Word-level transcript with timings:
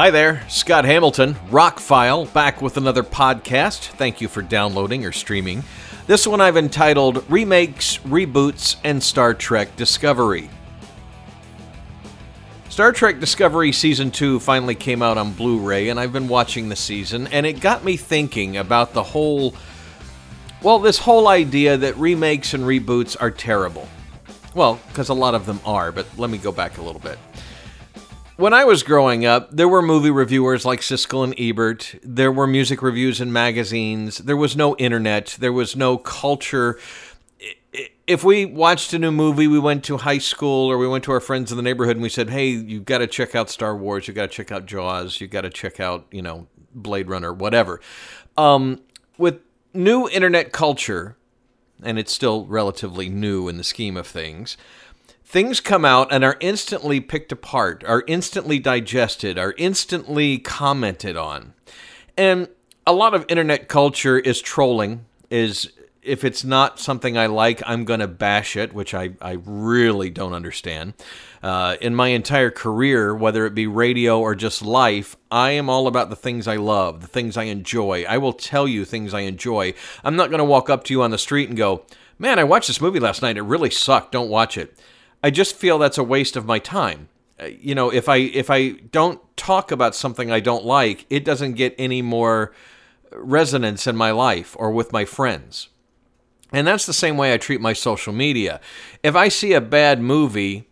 Hi 0.00 0.10
there, 0.10 0.42
Scott 0.48 0.86
Hamilton, 0.86 1.34
Rockfile, 1.50 2.32
back 2.32 2.62
with 2.62 2.78
another 2.78 3.02
podcast. 3.02 3.80
Thank 3.80 4.22
you 4.22 4.28
for 4.28 4.40
downloading 4.40 5.04
or 5.04 5.12
streaming. 5.12 5.62
This 6.06 6.26
one 6.26 6.40
I've 6.40 6.56
entitled 6.56 7.22
Remakes, 7.30 7.98
Reboots, 7.98 8.76
and 8.82 9.02
Star 9.02 9.34
Trek 9.34 9.76
Discovery. 9.76 10.48
Star 12.70 12.92
Trek 12.92 13.20
Discovery 13.20 13.72
Season 13.72 14.10
2 14.10 14.40
finally 14.40 14.74
came 14.74 15.02
out 15.02 15.18
on 15.18 15.34
Blu 15.34 15.58
ray, 15.58 15.90
and 15.90 16.00
I've 16.00 16.14
been 16.14 16.28
watching 16.28 16.70
the 16.70 16.76
season, 16.76 17.26
and 17.26 17.44
it 17.44 17.60
got 17.60 17.84
me 17.84 17.98
thinking 17.98 18.56
about 18.56 18.94
the 18.94 19.02
whole. 19.02 19.54
Well, 20.62 20.78
this 20.78 20.96
whole 20.96 21.28
idea 21.28 21.76
that 21.76 21.94
remakes 21.98 22.54
and 22.54 22.64
reboots 22.64 23.18
are 23.20 23.30
terrible. 23.30 23.86
Well, 24.54 24.80
because 24.88 25.10
a 25.10 25.14
lot 25.14 25.34
of 25.34 25.44
them 25.44 25.60
are, 25.66 25.92
but 25.92 26.06
let 26.16 26.30
me 26.30 26.38
go 26.38 26.52
back 26.52 26.78
a 26.78 26.82
little 26.82 27.02
bit. 27.02 27.18
When 28.40 28.54
I 28.54 28.64
was 28.64 28.82
growing 28.82 29.26
up, 29.26 29.50
there 29.50 29.68
were 29.68 29.82
movie 29.82 30.10
reviewers 30.10 30.64
like 30.64 30.80
Siskel 30.80 31.24
and 31.24 31.34
Ebert. 31.38 31.96
There 32.02 32.32
were 32.32 32.46
music 32.46 32.80
reviews 32.80 33.20
in 33.20 33.34
magazines. 33.34 34.16
There 34.16 34.34
was 34.34 34.56
no 34.56 34.74
internet. 34.76 35.36
There 35.38 35.52
was 35.52 35.76
no 35.76 35.98
culture. 35.98 36.78
If 38.06 38.24
we 38.24 38.46
watched 38.46 38.94
a 38.94 38.98
new 38.98 39.12
movie, 39.12 39.46
we 39.46 39.58
went 39.58 39.84
to 39.84 39.98
high 39.98 40.16
school 40.16 40.70
or 40.70 40.78
we 40.78 40.88
went 40.88 41.04
to 41.04 41.12
our 41.12 41.20
friends 41.20 41.50
in 41.50 41.58
the 41.58 41.62
neighborhood 41.62 41.96
and 41.96 42.02
we 42.02 42.08
said, 42.08 42.30
"Hey, 42.30 42.48
you've 42.48 42.86
got 42.86 42.98
to 42.98 43.06
check 43.06 43.34
out 43.34 43.50
Star 43.50 43.76
Wars. 43.76 44.08
You've 44.08 44.14
got 44.14 44.30
to 44.30 44.34
check 44.34 44.50
out 44.50 44.64
Jaws. 44.64 45.20
You've 45.20 45.30
got 45.30 45.42
to 45.42 45.50
check 45.50 45.78
out, 45.78 46.06
you 46.10 46.22
know, 46.22 46.46
Blade 46.74 47.10
Runner, 47.10 47.34
whatever." 47.34 47.78
Um, 48.38 48.80
with 49.18 49.40
new 49.74 50.08
internet 50.08 50.50
culture, 50.50 51.18
and 51.82 51.98
it's 51.98 52.14
still 52.14 52.46
relatively 52.46 53.10
new 53.10 53.48
in 53.48 53.58
the 53.58 53.64
scheme 53.64 53.98
of 53.98 54.06
things 54.06 54.56
things 55.30 55.60
come 55.60 55.84
out 55.84 56.12
and 56.12 56.24
are 56.24 56.36
instantly 56.40 56.98
picked 56.98 57.30
apart, 57.30 57.84
are 57.86 58.02
instantly 58.08 58.58
digested, 58.58 59.38
are 59.38 59.54
instantly 59.58 60.38
commented 60.38 61.16
on. 61.16 61.54
And 62.16 62.48
a 62.84 62.92
lot 62.92 63.14
of 63.14 63.24
internet 63.28 63.68
culture 63.68 64.18
is 64.18 64.40
trolling, 64.42 65.04
is 65.30 65.70
if 66.02 66.24
it's 66.24 66.42
not 66.42 66.80
something 66.80 67.16
I 67.16 67.26
like, 67.26 67.62
I'm 67.64 67.84
going 67.84 68.00
to 68.00 68.08
bash 68.08 68.56
it, 68.56 68.72
which 68.72 68.92
I, 68.92 69.10
I 69.22 69.36
really 69.44 70.10
don't 70.10 70.32
understand. 70.32 70.94
Uh, 71.44 71.76
in 71.80 71.94
my 71.94 72.08
entire 72.08 72.50
career, 72.50 73.14
whether 73.14 73.46
it 73.46 73.54
be 73.54 73.68
radio 73.68 74.18
or 74.18 74.34
just 74.34 74.62
life, 74.62 75.16
I 75.30 75.52
am 75.52 75.70
all 75.70 75.86
about 75.86 76.10
the 76.10 76.16
things 76.16 76.48
I 76.48 76.56
love, 76.56 77.02
the 77.02 77.06
things 77.06 77.36
I 77.36 77.44
enjoy. 77.44 78.04
I 78.08 78.18
will 78.18 78.32
tell 78.32 78.66
you 78.66 78.84
things 78.84 79.14
I 79.14 79.20
enjoy. 79.20 79.74
I'm 80.02 80.16
not 80.16 80.30
going 80.30 80.38
to 80.38 80.44
walk 80.44 80.68
up 80.68 80.82
to 80.84 80.92
you 80.92 81.02
on 81.02 81.12
the 81.12 81.18
street 81.18 81.48
and 81.48 81.56
go, 81.56 81.84
Man, 82.18 82.38
I 82.38 82.44
watched 82.44 82.66
this 82.66 82.82
movie 82.82 83.00
last 83.00 83.22
night. 83.22 83.38
It 83.38 83.42
really 83.42 83.70
sucked. 83.70 84.12
Don't 84.12 84.28
watch 84.28 84.58
it. 84.58 84.76
I 85.22 85.30
just 85.30 85.56
feel 85.56 85.78
that's 85.78 85.98
a 85.98 86.04
waste 86.04 86.36
of 86.36 86.46
my 86.46 86.58
time. 86.58 87.08
Uh, 87.38 87.46
you 87.46 87.74
know, 87.74 87.90
if 87.90 88.08
I 88.08 88.16
if 88.16 88.50
I 88.50 88.70
don't 88.70 89.20
talk 89.36 89.70
about 89.70 89.94
something 89.94 90.30
I 90.30 90.40
don't 90.40 90.64
like, 90.64 91.06
it 91.10 91.24
doesn't 91.24 91.54
get 91.54 91.74
any 91.78 92.02
more 92.02 92.52
resonance 93.12 93.86
in 93.86 93.96
my 93.96 94.10
life 94.10 94.56
or 94.58 94.70
with 94.70 94.92
my 94.92 95.04
friends. 95.04 95.68
And 96.52 96.66
that's 96.66 96.86
the 96.86 96.92
same 96.92 97.16
way 97.16 97.32
I 97.32 97.36
treat 97.36 97.60
my 97.60 97.72
social 97.72 98.12
media. 98.12 98.60
If 99.02 99.14
I 99.14 99.28
see 99.28 99.52
a 99.52 99.60
bad 99.60 100.00
movie, 100.00 100.68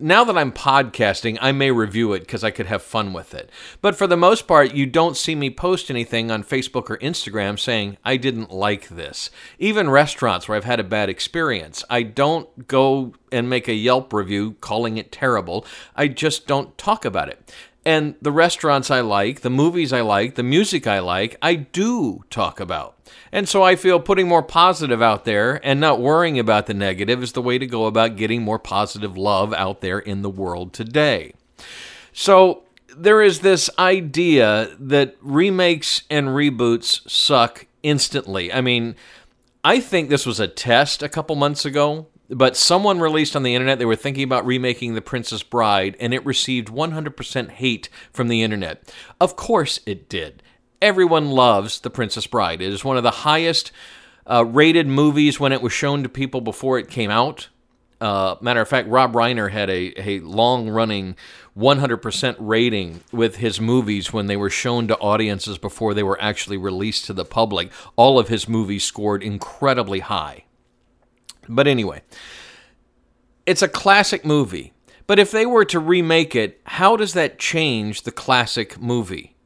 now 0.00 0.24
that 0.24 0.36
I'm 0.38 0.52
podcasting, 0.52 1.38
I 1.40 1.52
may 1.52 1.70
review 1.70 2.12
it 2.12 2.20
because 2.20 2.42
I 2.42 2.50
could 2.50 2.66
have 2.66 2.82
fun 2.82 3.12
with 3.12 3.34
it. 3.34 3.50
But 3.80 3.96
for 3.96 4.06
the 4.06 4.16
most 4.16 4.46
part, 4.46 4.74
you 4.74 4.86
don't 4.86 5.16
see 5.16 5.34
me 5.34 5.50
post 5.50 5.90
anything 5.90 6.30
on 6.30 6.42
Facebook 6.42 6.90
or 6.90 6.98
Instagram 6.98 7.58
saying, 7.58 7.98
I 8.04 8.16
didn't 8.16 8.50
like 8.50 8.88
this. 8.88 9.30
Even 9.58 9.90
restaurants 9.90 10.48
where 10.48 10.56
I've 10.56 10.64
had 10.64 10.80
a 10.80 10.84
bad 10.84 11.08
experience, 11.08 11.84
I 11.90 12.02
don't 12.02 12.66
go 12.66 13.14
and 13.30 13.48
make 13.48 13.68
a 13.68 13.74
Yelp 13.74 14.12
review 14.12 14.56
calling 14.60 14.96
it 14.96 15.12
terrible. 15.12 15.64
I 15.94 16.08
just 16.08 16.46
don't 16.46 16.76
talk 16.76 17.04
about 17.04 17.28
it. 17.28 17.54
And 17.84 18.14
the 18.20 18.32
restaurants 18.32 18.90
I 18.90 19.00
like, 19.00 19.40
the 19.40 19.50
movies 19.50 19.92
I 19.92 20.02
like, 20.02 20.34
the 20.34 20.42
music 20.42 20.86
I 20.86 20.98
like, 20.98 21.36
I 21.40 21.54
do 21.54 22.24
talk 22.28 22.60
about. 22.60 22.96
And 23.32 23.48
so 23.48 23.62
I 23.62 23.76
feel 23.76 24.00
putting 24.00 24.28
more 24.28 24.42
positive 24.42 25.00
out 25.00 25.24
there 25.24 25.64
and 25.64 25.80
not 25.80 26.00
worrying 26.00 26.38
about 26.38 26.66
the 26.66 26.74
negative 26.74 27.22
is 27.22 27.32
the 27.32 27.42
way 27.42 27.58
to 27.58 27.66
go 27.66 27.86
about 27.86 28.16
getting 28.16 28.42
more 28.42 28.58
positive 28.58 29.16
love 29.16 29.54
out 29.54 29.80
there 29.80 29.98
in 29.98 30.22
the 30.22 30.30
world 30.30 30.72
today. 30.72 31.32
So 32.12 32.64
there 32.96 33.22
is 33.22 33.40
this 33.40 33.70
idea 33.78 34.76
that 34.78 35.16
remakes 35.22 36.02
and 36.10 36.28
reboots 36.28 37.08
suck 37.08 37.66
instantly. 37.82 38.52
I 38.52 38.60
mean, 38.60 38.94
I 39.64 39.80
think 39.80 40.08
this 40.08 40.26
was 40.26 40.40
a 40.40 40.48
test 40.48 41.02
a 41.02 41.08
couple 41.08 41.36
months 41.36 41.64
ago, 41.64 42.08
but 42.30 42.56
someone 42.56 43.00
released 43.00 43.36
on 43.36 43.42
the 43.42 43.54
internet 43.54 43.78
they 43.78 43.84
were 43.84 43.96
thinking 43.96 44.24
about 44.24 44.46
remaking 44.46 44.94
The 44.94 45.02
Princess 45.02 45.42
Bride, 45.42 45.96
and 46.00 46.14
it 46.14 46.24
received 46.24 46.68
100% 46.68 47.50
hate 47.50 47.88
from 48.12 48.28
the 48.28 48.42
internet. 48.42 48.94
Of 49.20 49.36
course 49.36 49.80
it 49.86 50.08
did 50.08 50.42
everyone 50.80 51.30
loves 51.30 51.80
The 51.80 51.90
Princess 51.90 52.26
Bride. 52.26 52.62
It 52.62 52.72
is 52.72 52.84
one 52.84 52.96
of 52.96 53.02
the 53.02 53.10
highest 53.10 53.72
uh, 54.26 54.44
rated 54.44 54.86
movies 54.86 55.38
when 55.38 55.52
it 55.52 55.62
was 55.62 55.72
shown 55.72 56.02
to 56.02 56.08
people 56.08 56.40
before 56.40 56.78
it 56.78 56.88
came 56.88 57.10
out. 57.10 57.48
Uh, 58.00 58.36
matter 58.40 58.62
of 58.62 58.68
fact, 58.68 58.88
Rob 58.88 59.12
Reiner 59.12 59.50
had 59.50 59.68
a, 59.68 59.92
a 60.00 60.20
long 60.20 60.70
running 60.70 61.16
100% 61.58 62.36
rating 62.38 63.02
with 63.12 63.36
his 63.36 63.60
movies 63.60 64.10
when 64.10 64.26
they 64.26 64.38
were 64.38 64.48
shown 64.48 64.88
to 64.88 64.96
audiences 64.98 65.58
before 65.58 65.92
they 65.92 66.02
were 66.02 66.20
actually 66.20 66.56
released 66.56 67.04
to 67.04 67.12
the 67.12 67.26
public. 67.26 67.70
All 67.96 68.18
of 68.18 68.28
his 68.28 68.48
movies 68.48 68.84
scored 68.84 69.22
incredibly 69.22 70.00
high. 70.00 70.44
But 71.54 71.66
anyway, 71.66 72.02
it's 73.44 73.62
a 73.62 73.68
classic 73.68 74.24
movie. 74.24 74.72
But 75.06 75.18
if 75.18 75.30
they 75.30 75.44
were 75.44 75.64
to 75.66 75.80
remake 75.80 76.36
it, 76.36 76.60
how 76.64 76.96
does 76.96 77.14
that 77.14 77.38
change 77.38 78.02
the 78.02 78.12
classic 78.12 78.80
movie? 78.80 79.36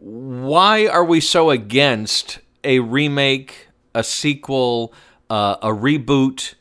why 0.00 0.86
are 0.86 1.04
we 1.04 1.20
so 1.20 1.50
against 1.50 2.40
a 2.64 2.80
remake, 2.80 3.68
a 3.94 4.02
sequel, 4.02 4.94
uh, 5.28 5.56
a 5.62 5.68
reboot, 5.68 6.54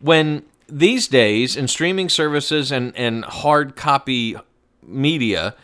when 0.00 0.44
these 0.68 1.08
days 1.08 1.56
in 1.56 1.66
streaming 1.66 2.08
services 2.08 2.70
and, 2.70 2.96
and 2.96 3.24
hard 3.24 3.74
copy 3.74 4.36
media, 4.82 5.56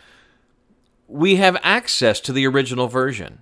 we 1.07 1.37
have 1.37 1.57
access 1.63 2.19
to 2.19 2.33
the 2.33 2.45
original 2.45 2.87
version? 2.87 3.39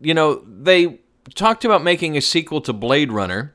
You 0.00 0.14
know, 0.14 0.42
they 0.44 0.98
talked 1.34 1.64
about 1.64 1.84
making 1.84 2.16
a 2.16 2.20
sequel 2.20 2.60
to 2.62 2.72
Blade 2.72 3.12
Runner. 3.12 3.54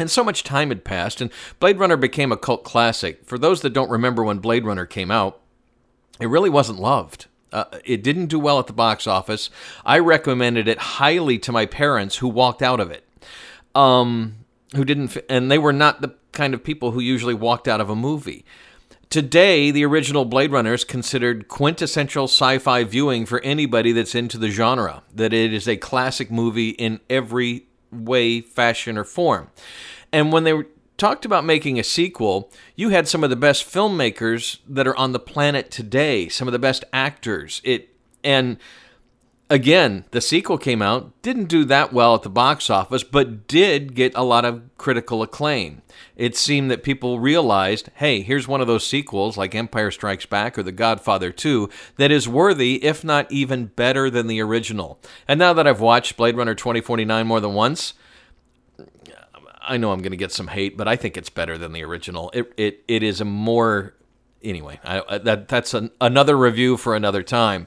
And 0.00 0.08
so 0.08 0.22
much 0.22 0.44
time 0.44 0.68
had 0.68 0.84
passed, 0.84 1.20
and 1.20 1.28
Blade 1.58 1.78
Runner 1.78 1.96
became 1.96 2.30
a 2.30 2.36
cult 2.36 2.62
classic. 2.62 3.24
For 3.26 3.36
those 3.36 3.62
that 3.62 3.72
don't 3.72 3.90
remember 3.90 4.22
when 4.22 4.38
Blade 4.38 4.64
Runner 4.64 4.86
came 4.86 5.10
out, 5.10 5.40
it 6.20 6.28
really 6.28 6.50
wasn't 6.50 6.78
loved. 6.78 7.26
Uh, 7.52 7.64
it 7.84 8.02
didn't 8.04 8.26
do 8.26 8.38
well 8.38 8.60
at 8.60 8.68
the 8.68 8.72
box 8.72 9.08
office. 9.08 9.50
I 9.84 9.98
recommended 9.98 10.68
it 10.68 10.78
highly 10.78 11.38
to 11.40 11.50
my 11.50 11.66
parents 11.66 12.18
who 12.18 12.28
walked 12.28 12.62
out 12.62 12.78
of 12.78 12.92
it. 12.92 13.04
Um, 13.74 14.44
who 14.76 14.84
didn't, 14.84 15.16
and 15.28 15.50
they 15.50 15.58
were 15.58 15.72
not 15.72 16.00
the 16.00 16.14
kind 16.32 16.54
of 16.54 16.62
people 16.62 16.92
who 16.92 17.00
usually 17.00 17.34
walked 17.34 17.66
out 17.66 17.80
of 17.80 17.90
a 17.90 17.96
movie. 17.96 18.44
Today, 19.10 19.70
the 19.70 19.86
original 19.86 20.26
Blade 20.26 20.52
Runner 20.52 20.74
is 20.74 20.84
considered 20.84 21.48
quintessential 21.48 22.24
sci 22.24 22.58
fi 22.58 22.84
viewing 22.84 23.24
for 23.24 23.40
anybody 23.40 23.92
that's 23.92 24.14
into 24.14 24.36
the 24.36 24.50
genre, 24.50 25.02
that 25.14 25.32
it 25.32 25.54
is 25.54 25.66
a 25.66 25.78
classic 25.78 26.30
movie 26.30 26.70
in 26.70 27.00
every 27.08 27.64
way, 27.90 28.42
fashion, 28.42 28.98
or 28.98 29.04
form. 29.04 29.50
And 30.12 30.30
when 30.30 30.44
they 30.44 30.62
talked 30.98 31.24
about 31.24 31.46
making 31.46 31.78
a 31.78 31.84
sequel, 31.84 32.52
you 32.76 32.90
had 32.90 33.08
some 33.08 33.24
of 33.24 33.30
the 33.30 33.36
best 33.36 33.64
filmmakers 33.64 34.58
that 34.68 34.86
are 34.86 34.96
on 34.96 35.12
the 35.12 35.18
planet 35.18 35.70
today, 35.70 36.28
some 36.28 36.46
of 36.46 36.52
the 36.52 36.58
best 36.58 36.84
actors. 36.92 37.62
It 37.64 37.88
and 38.22 38.58
again, 39.50 40.04
the 40.10 40.20
sequel 40.20 40.58
came 40.58 40.82
out, 40.82 41.20
didn't 41.22 41.46
do 41.46 41.64
that 41.64 41.92
well 41.92 42.14
at 42.14 42.22
the 42.22 42.30
box 42.30 42.70
office, 42.70 43.02
but 43.02 43.46
did 43.46 43.94
get 43.94 44.14
a 44.14 44.22
lot 44.22 44.44
of 44.44 44.62
critical 44.76 45.22
acclaim. 45.22 45.82
It 46.16 46.36
seemed 46.36 46.70
that 46.70 46.82
people 46.82 47.20
realized, 47.20 47.90
hey, 47.94 48.22
here's 48.22 48.48
one 48.48 48.60
of 48.60 48.66
those 48.66 48.86
sequels 48.86 49.36
like 49.36 49.54
Empire 49.54 49.90
Strikes 49.90 50.26
Back 50.26 50.58
or 50.58 50.62
The 50.62 50.72
Godfather 50.72 51.30
2 51.30 51.68
that 51.96 52.10
is 52.10 52.28
worthy, 52.28 52.84
if 52.84 53.04
not 53.04 53.30
even 53.30 53.66
better 53.66 54.10
than 54.10 54.26
the 54.26 54.40
original. 54.40 55.00
And 55.26 55.38
now 55.38 55.52
that 55.52 55.66
I've 55.66 55.80
watched 55.80 56.16
Blade 56.16 56.36
Runner 56.36 56.54
2049 56.54 57.26
more 57.26 57.40
than 57.40 57.54
once, 57.54 57.94
I 59.60 59.76
know 59.76 59.92
I'm 59.92 60.00
going 60.00 60.12
to 60.12 60.16
get 60.16 60.32
some 60.32 60.48
hate, 60.48 60.76
but 60.76 60.88
I 60.88 60.96
think 60.96 61.16
it's 61.16 61.28
better 61.28 61.58
than 61.58 61.72
the 61.72 61.84
original. 61.84 62.30
It 62.32 62.52
it, 62.56 62.84
it 62.88 63.02
is 63.02 63.20
a 63.20 63.26
more 63.26 63.94
anyway. 64.42 64.80
I, 64.82 65.18
that 65.18 65.48
that's 65.48 65.74
an, 65.74 65.90
another 66.00 66.38
review 66.38 66.78
for 66.78 66.96
another 66.96 67.22
time. 67.22 67.66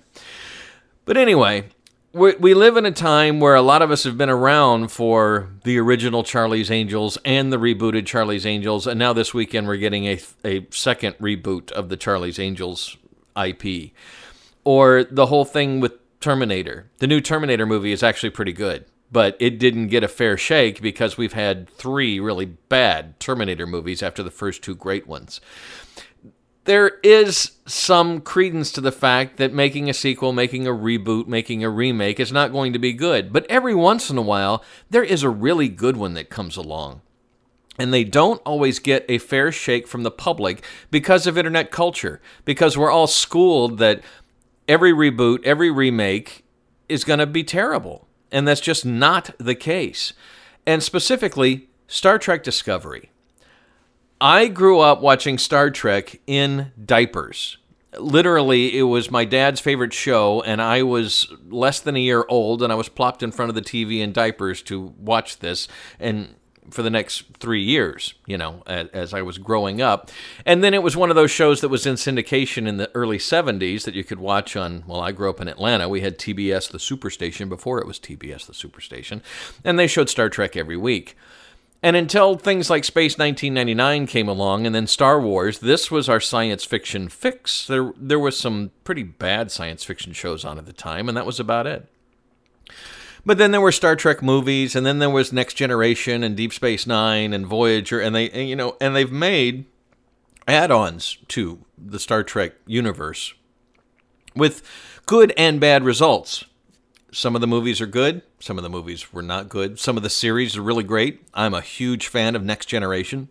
But 1.06 1.18
anyway, 1.18 1.66
we, 2.14 2.36
we 2.36 2.54
live 2.54 2.78
in 2.78 2.86
a 2.86 2.92
time 2.92 3.40
where 3.40 3.56
a 3.56 3.62
lot 3.62 3.82
of 3.82 3.92
us 3.92 4.04
have 4.04 4.18
been 4.18 4.30
around 4.30 4.92
for 4.92 5.50
the 5.64 5.78
original 5.78 6.24
Charlie's 6.24 6.70
Angels 6.70 7.18
and 7.24 7.52
the 7.52 7.58
rebooted 7.58 8.06
Charlie's 8.06 8.46
Angels, 8.46 8.88
and 8.88 9.00
now 9.00 9.14
this 9.14 9.34
weekend 9.34 9.68
we're 9.68 9.78
getting 9.78 10.06
a 10.06 10.20
a 10.44 10.68
second 10.72 11.18
reboot 11.18 11.72
of 11.72 11.90
the 11.90 11.98
Charlie's 11.98 12.40
Angels 12.40 12.98
IP, 13.42 13.92
or 14.64 15.04
the 15.06 15.28
whole 15.28 15.46
thing 15.46 15.80
with 15.80 15.94
Terminator. 16.20 16.90
The 17.00 17.08
new 17.08 17.22
Terminator 17.22 17.66
movie 17.66 17.92
is 17.92 18.04
actually 18.04 18.32
pretty 18.32 18.54
good 18.54 18.86
but 19.12 19.36
it 19.40 19.60
didn't 19.60 19.90
get 19.90 20.04
a 20.04 20.08
fair 20.08 20.38
shake 20.38 20.82
because 20.82 21.18
we've 21.18 21.34
had 21.34 21.70
three 21.70 22.20
really 22.20 22.46
bad 22.46 23.20
Terminator 23.20 23.68
movies 23.68 24.02
after 24.02 24.24
the 24.24 24.32
first 24.32 24.64
two 24.64 24.74
great 24.74 25.06
ones. 25.06 25.42
There 26.66 27.00
is 27.04 27.52
some 27.66 28.22
credence 28.22 28.72
to 28.74 28.82
the 28.82 28.92
fact 28.92 29.38
that 29.38 29.54
making 29.54 29.90
a 29.90 29.94
sequel, 29.94 30.32
making 30.32 30.68
a 30.68 30.72
reboot, 30.72 31.28
making 31.28 31.64
a 31.64 31.70
remake 31.70 32.20
is 32.20 32.32
not 32.32 32.52
going 32.52 32.74
to 32.74 32.80
be 32.80 32.94
good. 32.94 33.34
But 33.34 33.50
every 33.50 33.74
once 33.74 34.10
in 34.10 34.18
a 34.18 34.22
while, 34.22 34.64
there 34.90 35.04
is 35.04 35.24
a 35.24 35.30
really 35.30 35.70
good 35.70 35.98
one 35.98 36.14
that 36.14 36.30
comes 36.30 36.58
along. 36.58 37.02
And 37.80 37.94
they 37.94 38.04
don't 38.04 38.42
always 38.46 38.80
get 38.80 39.06
a 39.10 39.18
fair 39.18 39.52
shake 39.52 39.88
from 39.88 40.04
the 40.04 40.12
public 40.12 40.64
because 40.92 41.26
of 41.26 41.38
internet 41.38 41.72
culture, 41.72 42.22
because 42.46 42.78
we're 42.78 42.92
all 42.92 43.08
schooled 43.08 43.80
that 43.80 44.02
every 44.68 44.92
reboot, 44.92 45.44
every 45.44 45.72
remake 45.72 46.44
is 46.88 47.04
going 47.04 47.20
to 47.20 47.26
be 47.26 47.44
terrible. 47.44 48.08
And 48.32 48.48
that's 48.48 48.62
just 48.62 48.86
not 48.86 49.32
the 49.40 49.56
case. 49.56 50.14
And 50.68 50.84
specifically, 50.84 51.70
Star 51.88 52.20
Trek 52.20 52.44
Discovery. 52.44 53.11
I 54.22 54.50
grew 54.50 54.80
up 54.80 55.02
watching 55.02 55.40
Star 55.40 55.72
Trek 55.72 56.22
in 56.28 56.72
diapers. 56.86 57.58
Literally, 57.98 58.78
it 58.78 58.84
was 58.84 59.10
my 59.10 59.26
dad's 59.26 59.60
favorite 59.60 59.94
show, 59.94 60.44
and 60.44 60.62
I 60.62 60.84
was 60.84 61.34
less 61.50 61.80
than 61.80 61.96
a 61.96 62.00
year 62.00 62.24
old, 62.30 62.62
and 62.62 62.72
I 62.72 62.76
was 62.76 62.88
plopped 62.88 63.24
in 63.24 63.32
front 63.32 63.50
of 63.50 63.56
the 63.56 63.64
TV 63.64 64.00
in 64.00 64.14
diapers 64.14 64.62
to 64.64 64.94
watch 65.00 65.40
this. 65.40 65.68
And 66.00 66.36
for 66.70 66.84
the 66.84 66.92
next 66.92 67.24
three 67.40 67.64
years, 67.64 68.14
you 68.28 68.38
know, 68.38 68.62
as, 68.68 69.12
I 69.12 69.24
was 69.24 69.40
growing 69.40 69.82
up. 69.82 70.12
And 70.46 70.64
then 70.64 70.76
it 70.76 70.84
was 70.84 70.96
one 70.96 71.10
of 71.10 71.16
those 71.16 71.32
shows 71.32 71.62
that 71.62 71.70
was 71.70 71.88
in 71.88 71.96
syndication 71.96 72.68
in 72.68 72.78
the 72.78 72.92
early 72.94 73.18
70s 73.18 73.86
that 73.86 73.96
you 73.96 74.04
could 74.04 74.20
watch 74.20 74.56
on, 74.56 74.84
well, 74.86 75.02
I 75.02 75.12
grew 75.12 75.32
up 75.32 75.42
in 75.42 75.48
Atlanta. 75.48 75.90
We 75.90 76.02
had 76.02 76.20
TBS, 76.20 76.70
the 76.70 76.78
Superstation, 76.78 77.50
before 77.50 77.80
it 77.80 77.88
was 77.88 78.00
TBS, 78.00 78.46
the 78.46 78.54
Superstation. 78.54 79.22
And 79.64 79.80
they 79.80 79.88
showed 79.88 80.10
Star 80.10 80.30
Trek 80.30 80.56
every 80.56 80.78
week. 80.78 81.18
And 81.84 81.96
until 81.96 82.36
things 82.36 82.70
like 82.70 82.84
Space 82.84 83.18
1999 83.18 84.06
came 84.06 84.28
along 84.28 84.66
and 84.68 84.76
then 84.76 84.86
Star 84.86 85.20
Wars, 85.20 85.60
this 85.60 85.90
was 85.90 86.08
our 86.08 86.20
science 86.20 86.64
fiction 86.64 87.10
fix. 87.10 87.66
There 87.66 87.94
there 87.98 88.20
was 88.20 88.40
some 88.40 88.72
pretty 88.84 89.04
bad 89.04 89.52
science 89.52 89.84
fiction 89.84 90.14
shows 90.14 90.46
on 90.46 90.60
at 90.60 90.68
the 90.68 90.74
time 90.74 91.08
and 91.08 91.18
that 91.18 91.26
was 91.26 91.40
about 91.40 91.66
it. 91.66 91.88
But 93.26 93.38
then 93.40 93.52
there 93.52 93.62
were 93.62 93.72
Star 93.72 93.96
Trek 93.96 94.22
movies 94.22 94.76
and 94.76 94.86
then 94.86 95.00
there 95.00 95.10
was 95.10 95.34
Next 95.34 95.56
Generation 95.56 96.24
and 96.24 96.38
Deep 96.38 96.54
Space 96.54 96.86
9 96.86 97.34
and 97.34 97.48
Voyager 97.48 98.00
and 98.00 98.16
they 98.16 98.30
and, 98.30 98.48
you 98.48 98.56
know 98.56 98.78
and 98.80 98.96
they've 98.96 99.12
made 99.12 99.66
add-ons 100.48 101.18
to 101.30 101.66
the 101.78 102.00
Star 102.00 102.24
Trek 102.24 102.54
universe 102.68 103.34
with 104.36 104.62
good 105.08 105.34
and 105.36 105.60
bad 105.60 105.84
results. 105.84 106.46
Some 107.14 107.36
of 107.36 107.42
the 107.42 107.48
movies 107.48 107.82
are 107.82 107.88
good. 107.88 108.22
Some 108.40 108.58
of 108.58 108.64
the 108.64 108.70
movies 108.70 109.12
were 109.12 109.22
not 109.22 109.50
good. 109.50 109.80
Some 109.80 109.98
of 109.98 110.04
the 110.04 110.10
series 110.10 110.56
are 110.56 110.62
really 110.62 110.84
great. 110.84 111.22
I'm 111.34 111.54
a 111.54 111.62
huge 111.62 112.08
fan 112.08 112.36
of 112.38 112.44
Next 112.44 112.68
Generation. 112.68 113.28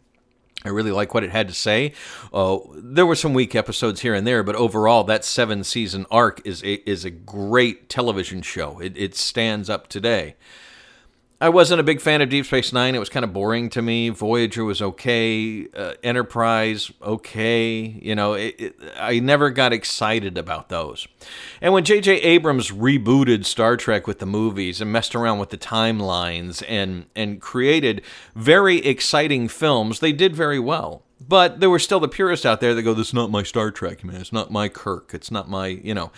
I 0.63 0.69
really 0.69 0.91
like 0.91 1.15
what 1.15 1.25
it 1.25 1.31
had 1.31 1.49
to 1.49 1.55
say. 1.55 1.95
Uh, 2.31 2.59
there 2.75 3.07
were 3.07 3.15
some 3.15 3.33
weak 3.33 3.55
episodes 3.55 4.03
here 4.03 4.13
and 4.13 4.27
there, 4.27 4.43
but 4.43 4.55
overall, 4.55 5.05
that 5.05 5.25
seven 5.25 5.65
season 5.65 6.05
arc 6.11 6.43
is 6.45 6.63
a, 6.63 6.75
is 6.89 7.07
a 7.07 7.11
great 7.11 7.89
television 7.89 8.43
show. 8.43 8.79
It, 8.81 8.93
it 8.99 9.17
stands 9.17 9.71
up 9.71 9.89
today. 9.89 10.37
I 11.43 11.49
wasn't 11.49 11.81
a 11.81 11.83
big 11.83 12.03
fan 12.03 12.21
of 12.21 12.29
Deep 12.29 12.45
Space 12.45 12.71
Nine. 12.71 12.95
It 12.95 12.99
was 12.99 13.09
kind 13.09 13.25
of 13.25 13.33
boring 13.33 13.71
to 13.71 13.81
me. 13.81 14.11
Voyager 14.11 14.63
was 14.63 14.83
okay. 14.83 15.67
Uh, 15.75 15.95
Enterprise, 16.03 16.93
okay. 17.01 17.99
You 18.03 18.15
know, 18.15 18.35
it, 18.35 18.57
it, 18.59 18.77
I 18.99 19.21
never 19.21 19.49
got 19.49 19.73
excited 19.73 20.37
about 20.37 20.69
those. 20.69 21.09
And 21.63 21.73
when 21.73 21.85
J.J. 21.85 22.21
Abrams 22.21 22.71
rebooted 22.71 23.47
Star 23.47 23.79
Trek 23.79 24.07
with 24.07 24.19
the 24.19 24.27
movies 24.27 24.83
and 24.83 24.93
messed 24.93 25.15
around 25.15 25.39
with 25.39 25.49
the 25.49 25.57
timelines 25.57 26.63
and, 26.69 27.07
and 27.17 27.41
created 27.41 28.03
very 28.35 28.77
exciting 28.85 29.49
films, 29.49 30.01
they 30.01 30.13
did 30.13 30.37
very 30.37 30.59
well. 30.59 31.05
But 31.27 31.61
there 31.61 31.71
were 31.71 31.79
still 31.79 32.01
the 32.01 32.09
purists 32.09 32.45
out 32.45 32.61
there 32.61 32.75
that 32.75 32.83
go, 32.83 32.93
"This 32.93 33.09
is 33.09 33.15
not 33.15 33.31
my 33.31 33.45
Star 33.45 33.71
Trek, 33.71 34.05
man. 34.05 34.21
It's 34.21 34.33
not 34.33 34.51
my 34.51 34.69
Kirk. 34.69 35.13
It's 35.15 35.31
not 35.31 35.49
my, 35.49 35.69
you 35.69 35.95
know, 35.95 36.13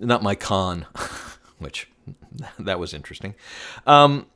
not 0.00 0.22
my 0.22 0.34
Khan," 0.34 0.86
which 1.58 1.88
that 2.58 2.78
was 2.78 2.94
interesting. 2.94 3.34
Um, 3.86 4.26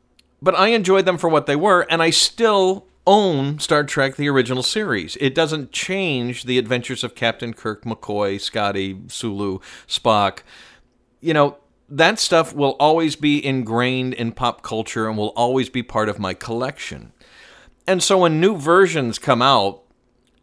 but 0.43 0.55
I 0.55 0.69
enjoyed 0.69 1.05
them 1.05 1.19
for 1.19 1.29
what 1.29 1.47
they 1.47 1.57
were, 1.57 1.87
and 1.91 2.03
I 2.03 2.11
still 2.11 2.87
own 3.07 3.59
Star 3.59 3.85
Trek 3.85 4.17
the 4.17 4.29
original 4.29 4.63
series. 4.63 5.17
It 5.21 5.35
doesn't 5.35 5.73
change 5.73 6.45
the 6.45 6.59
adventures 6.59 7.03
of 7.03 7.15
Captain 7.15 7.53
Kirk, 7.53 7.85
McCoy, 7.85 8.41
Scotty, 8.41 9.01
Sulu, 9.09 9.59
Spock. 9.89 10.41
You 11.21 11.35
know, 11.35 11.59
that 11.89 12.19
stuff 12.19 12.55
will 12.55 12.77
always 12.79 13.17
be 13.17 13.45
ingrained 13.45 14.15
in 14.15 14.33
pop 14.33 14.63
culture 14.63 15.09
and 15.09 15.19
will 15.19 15.29
always 15.31 15.69
be 15.69 15.83
part 15.83 16.09
of 16.09 16.19
my 16.19 16.35
collection. 16.35 17.13
And 17.87 18.03
so 18.03 18.19
when 18.19 18.41
new 18.41 18.57
versions 18.57 19.19
come 19.19 19.43
out, 19.43 19.83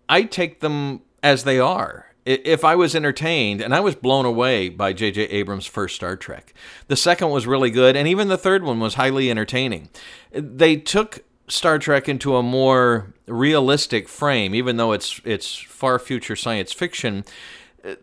I 0.09 0.23
take 0.23 0.59
them 0.59 1.01
as 1.23 1.43
they 1.43 1.59
are 1.59 2.06
if 2.27 2.65
I 2.65 2.75
was 2.75 2.93
entertained, 2.93 3.61
and 3.61 3.73
I 3.73 3.79
was 3.79 3.95
blown 3.95 4.25
away 4.25 4.67
by 4.67 4.91
J.J. 4.91 5.23
Abrams' 5.23 5.65
first 5.65 5.95
Star 5.95 6.17
Trek. 6.17 6.53
The 6.87 6.97
second 6.97 7.29
was 7.29 7.47
really 7.47 7.71
good, 7.71 7.95
and 7.95 8.07
even 8.07 8.27
the 8.27 8.37
third 8.37 8.63
one 8.63 8.81
was 8.81 8.95
highly 8.95 9.31
entertaining. 9.31 9.89
They 10.31 10.75
took 10.75 11.23
Star 11.47 11.79
Trek 11.79 12.09
into 12.09 12.35
a 12.35 12.43
more 12.43 13.13
realistic 13.27 14.09
frame, 14.09 14.53
even 14.53 14.75
though 14.75 14.91
it's 14.91 15.21
it's 15.23 15.55
far 15.55 15.97
future 15.99 16.35
science 16.35 16.73
fiction. 16.73 17.23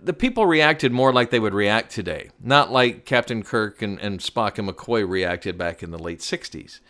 The 0.02 0.14
people 0.14 0.46
reacted 0.46 0.92
more 0.92 1.12
like 1.12 1.28
they 1.28 1.40
would 1.40 1.52
react 1.52 1.92
today, 1.92 2.30
not 2.40 2.72
like 2.72 3.04
Captain 3.04 3.42
Kirk 3.42 3.82
and, 3.82 4.00
and 4.00 4.20
Spock 4.20 4.58
and 4.58 4.66
McCoy 4.66 5.06
reacted 5.06 5.58
back 5.58 5.82
in 5.82 5.90
the 5.90 5.98
late 5.98 6.20
60s. 6.20 6.80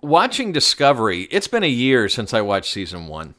Watching 0.00 0.50
Discovery, 0.50 1.28
it's 1.30 1.46
been 1.46 1.62
a 1.62 1.68
year 1.68 2.08
since 2.08 2.34
I 2.34 2.40
watched 2.40 2.72
season 2.72 3.06
one. 3.06 3.36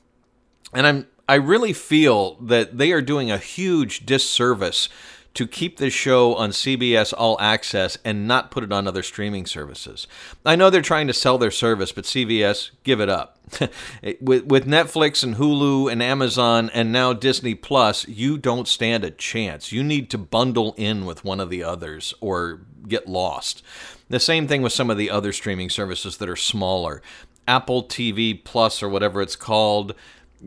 And 0.73 0.87
I'm 0.87 1.07
I 1.27 1.35
really 1.35 1.73
feel 1.73 2.35
that 2.35 2.77
they 2.77 2.91
are 2.91 3.01
doing 3.01 3.31
a 3.31 3.37
huge 3.37 4.05
disservice 4.05 4.89
to 5.35 5.45
keep 5.45 5.77
this 5.77 5.93
show 5.93 6.33
on 6.35 6.51
CBS 6.51 7.13
All 7.15 7.37
Access 7.41 7.97
and 8.05 8.27
not 8.27 8.51
put 8.51 8.63
it 8.63 8.71
on 8.71 8.87
other 8.87 9.03
streaming 9.03 9.45
services. 9.45 10.07
I 10.45 10.55
know 10.55 10.69
they're 10.69 10.81
trying 10.81 11.07
to 11.07 11.13
sell 11.13 11.37
their 11.37 11.51
service, 11.51 11.91
but 11.91 12.05
CBS, 12.05 12.71
give 12.83 13.01
it 13.01 13.09
up. 13.09 13.37
with, 14.21 14.45
with 14.45 14.65
Netflix 14.65 15.23
and 15.23 15.35
Hulu 15.35 15.91
and 15.91 16.01
Amazon 16.01 16.71
and 16.73 16.91
now 16.91 17.11
Disney 17.11 17.53
Plus, 17.53 18.07
you 18.07 18.37
don't 18.37 18.67
stand 18.67 19.03
a 19.03 19.11
chance. 19.11 19.73
You 19.73 19.83
need 19.83 20.09
to 20.11 20.17
bundle 20.17 20.73
in 20.77 21.05
with 21.05 21.25
one 21.25 21.41
of 21.41 21.49
the 21.49 21.63
others 21.63 22.13
or 22.21 22.61
get 22.87 23.07
lost. 23.07 23.61
The 24.09 24.19
same 24.21 24.47
thing 24.47 24.61
with 24.61 24.73
some 24.73 24.89
of 24.89 24.97
the 24.97 25.09
other 25.09 25.33
streaming 25.33 25.69
services 25.69 26.17
that 26.17 26.29
are 26.29 26.37
smaller. 26.37 27.01
Apple 27.47 27.83
TV 27.83 28.41
Plus 28.41 28.81
or 28.81 28.87
whatever 28.87 29.21
it's 29.21 29.35
called 29.35 29.93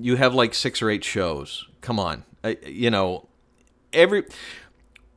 you 0.01 0.17
have 0.17 0.35
like 0.35 0.55
six 0.55 0.83
or 0.83 0.91
eight 0.91 1.05
shows. 1.05 1.67
Come 1.81 1.99
on, 1.99 2.25
I, 2.43 2.57
you 2.65 2.91
know, 2.91 3.29
every 3.93 4.25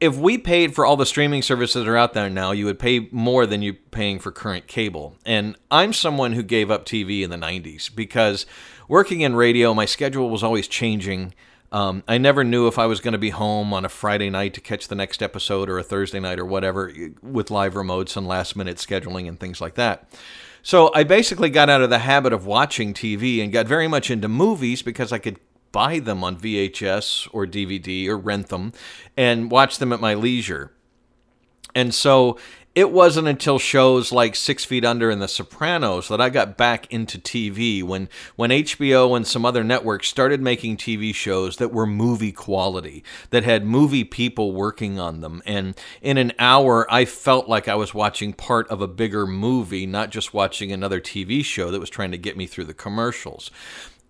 if 0.02 0.18
we 0.18 0.38
paid 0.40 0.74
for 0.74 0.84
all 0.84 0.98
the 0.98 1.06
streaming 1.06 1.44
services 1.44 1.86
that 1.86 1.90
are 1.90 1.96
out 1.96 2.14
there 2.14 2.30
now, 2.30 2.52
you 2.52 2.66
would 2.66 2.80
pay 2.80 3.08
more 3.12 3.46
than 3.46 3.62
you're 3.62 3.76
paying 3.92 4.18
for 4.18 4.32
current 4.32 4.66
cable. 4.66 5.16
And 5.28 5.56
I'm 5.70 5.94
someone 5.94 6.34
who 6.34 6.42
gave 6.42 6.72
up 6.72 6.86
TV 6.86 7.22
in 7.22 7.30
the 7.30 7.38
90s 7.38 7.96
because 7.96 8.48
working 8.88 9.22
in 9.22 9.36
radio, 9.36 9.76
my 9.76 9.86
schedule 9.86 10.32
was 10.32 10.42
always 10.42 10.68
changing. 10.68 11.36
Um, 11.72 12.04
I 12.08 12.18
never 12.18 12.44
knew 12.44 12.68
if 12.68 12.80
I 12.80 12.88
was 12.88 13.00
going 13.00 13.12
to 13.12 13.20
be 13.20 13.30
home 13.30 13.74
on 13.74 13.86
a 13.86 13.90
Friday 13.90 14.32
night 14.32 14.56
to 14.56 14.62
catch 14.62 14.88
the 14.88 14.96
next 14.96 15.22
episode 15.22 15.70
or 15.70 15.78
a 15.78 15.84
Thursday 15.84 16.20
night 16.20 16.40
or 16.40 16.46
whatever 16.46 16.92
with 17.22 17.52
live 17.52 17.76
remotes 17.76 18.18
and 18.18 18.28
last 18.28 18.56
minute 18.56 18.78
scheduling 18.78 19.28
and 19.28 19.40
things 19.40 19.62
like 19.62 19.76
that. 19.76 20.12
So 20.63 20.91
I 20.94 21.03
basically 21.03 21.50
got 21.50 21.70
out 21.70 21.82
of 21.82 21.89
the 21.89 22.00
habit 22.00 22.34
of 22.34 22.46
watching 22.46 22.94
TV 22.94 23.44
and 23.44 23.51
got 23.51 23.68
very 23.68 23.88
much 23.88 24.12
into 24.12 24.27
movies 24.27 24.82
because 24.82 25.12
I 25.12 25.18
could 25.18 25.39
buy 25.72 26.00
them 26.00 26.24
on 26.24 26.38
VHS 26.38 27.27
or 27.32 27.48
DVD 27.48 28.08
or 28.08 28.18
rent 28.18 28.50
them 28.50 28.74
and 29.18 29.50
watch 29.50 29.77
them 29.77 29.94
at 29.94 30.00
my 30.00 30.13
leisure. 30.13 30.72
And 31.74 31.94
so 31.94 32.38
it 32.74 32.90
wasn't 32.90 33.28
until 33.28 33.60
shows 33.60 34.13
like 34.13 34.34
Six 34.34 34.63
Feet 34.63 34.86
Under 34.86 35.10
and 35.10 35.22
The 35.22 35.28
Sopranos 35.28 36.08
that 36.08 36.22
I 36.22 36.30
got 36.30 36.56
back 36.56 36.92
into 36.92 37.18
TV 37.18 37.84
when, 37.84 38.08
when 38.38 38.50
HBO 38.50 39.16
and 39.16 39.28
some 39.28 39.46
other 39.46 39.63
networks 39.63 40.08
started 40.08 40.42
making 40.42 40.78
TV 40.78 41.13
shows 41.13 41.58
that 41.58 41.74
were 41.74 41.86
movie 41.86 42.32
quality, 42.32 43.04
that 43.32 43.44
had 43.44 43.66
movie 43.66 44.06
people 44.06 44.54
working 44.54 45.00
on 45.00 45.20
them. 45.20 45.42
And 45.46 45.78
in 46.01 46.18
an 46.18 46.32
hour, 46.40 46.92
I 46.92 47.04
felt 47.04 47.50
like 47.50 47.68
I 47.68 47.75
was 47.75 47.94
watching 47.94 48.32
part 48.32 48.70
of 48.70 48.82
a 48.82 48.88
bigger 48.88 49.28
movie, 49.28 49.86
not 49.86 50.10
just 50.10 50.34
watching 50.34 50.72
another 50.72 51.01
TV 51.01 51.44
show 51.44 51.72
that 51.72 51.80
was 51.82 51.90
trying 51.90 52.12
to 52.12 52.18
get 52.18 52.38
me 52.38 52.48
through 52.48 52.66
the 52.66 52.74
commercials. 52.74 53.51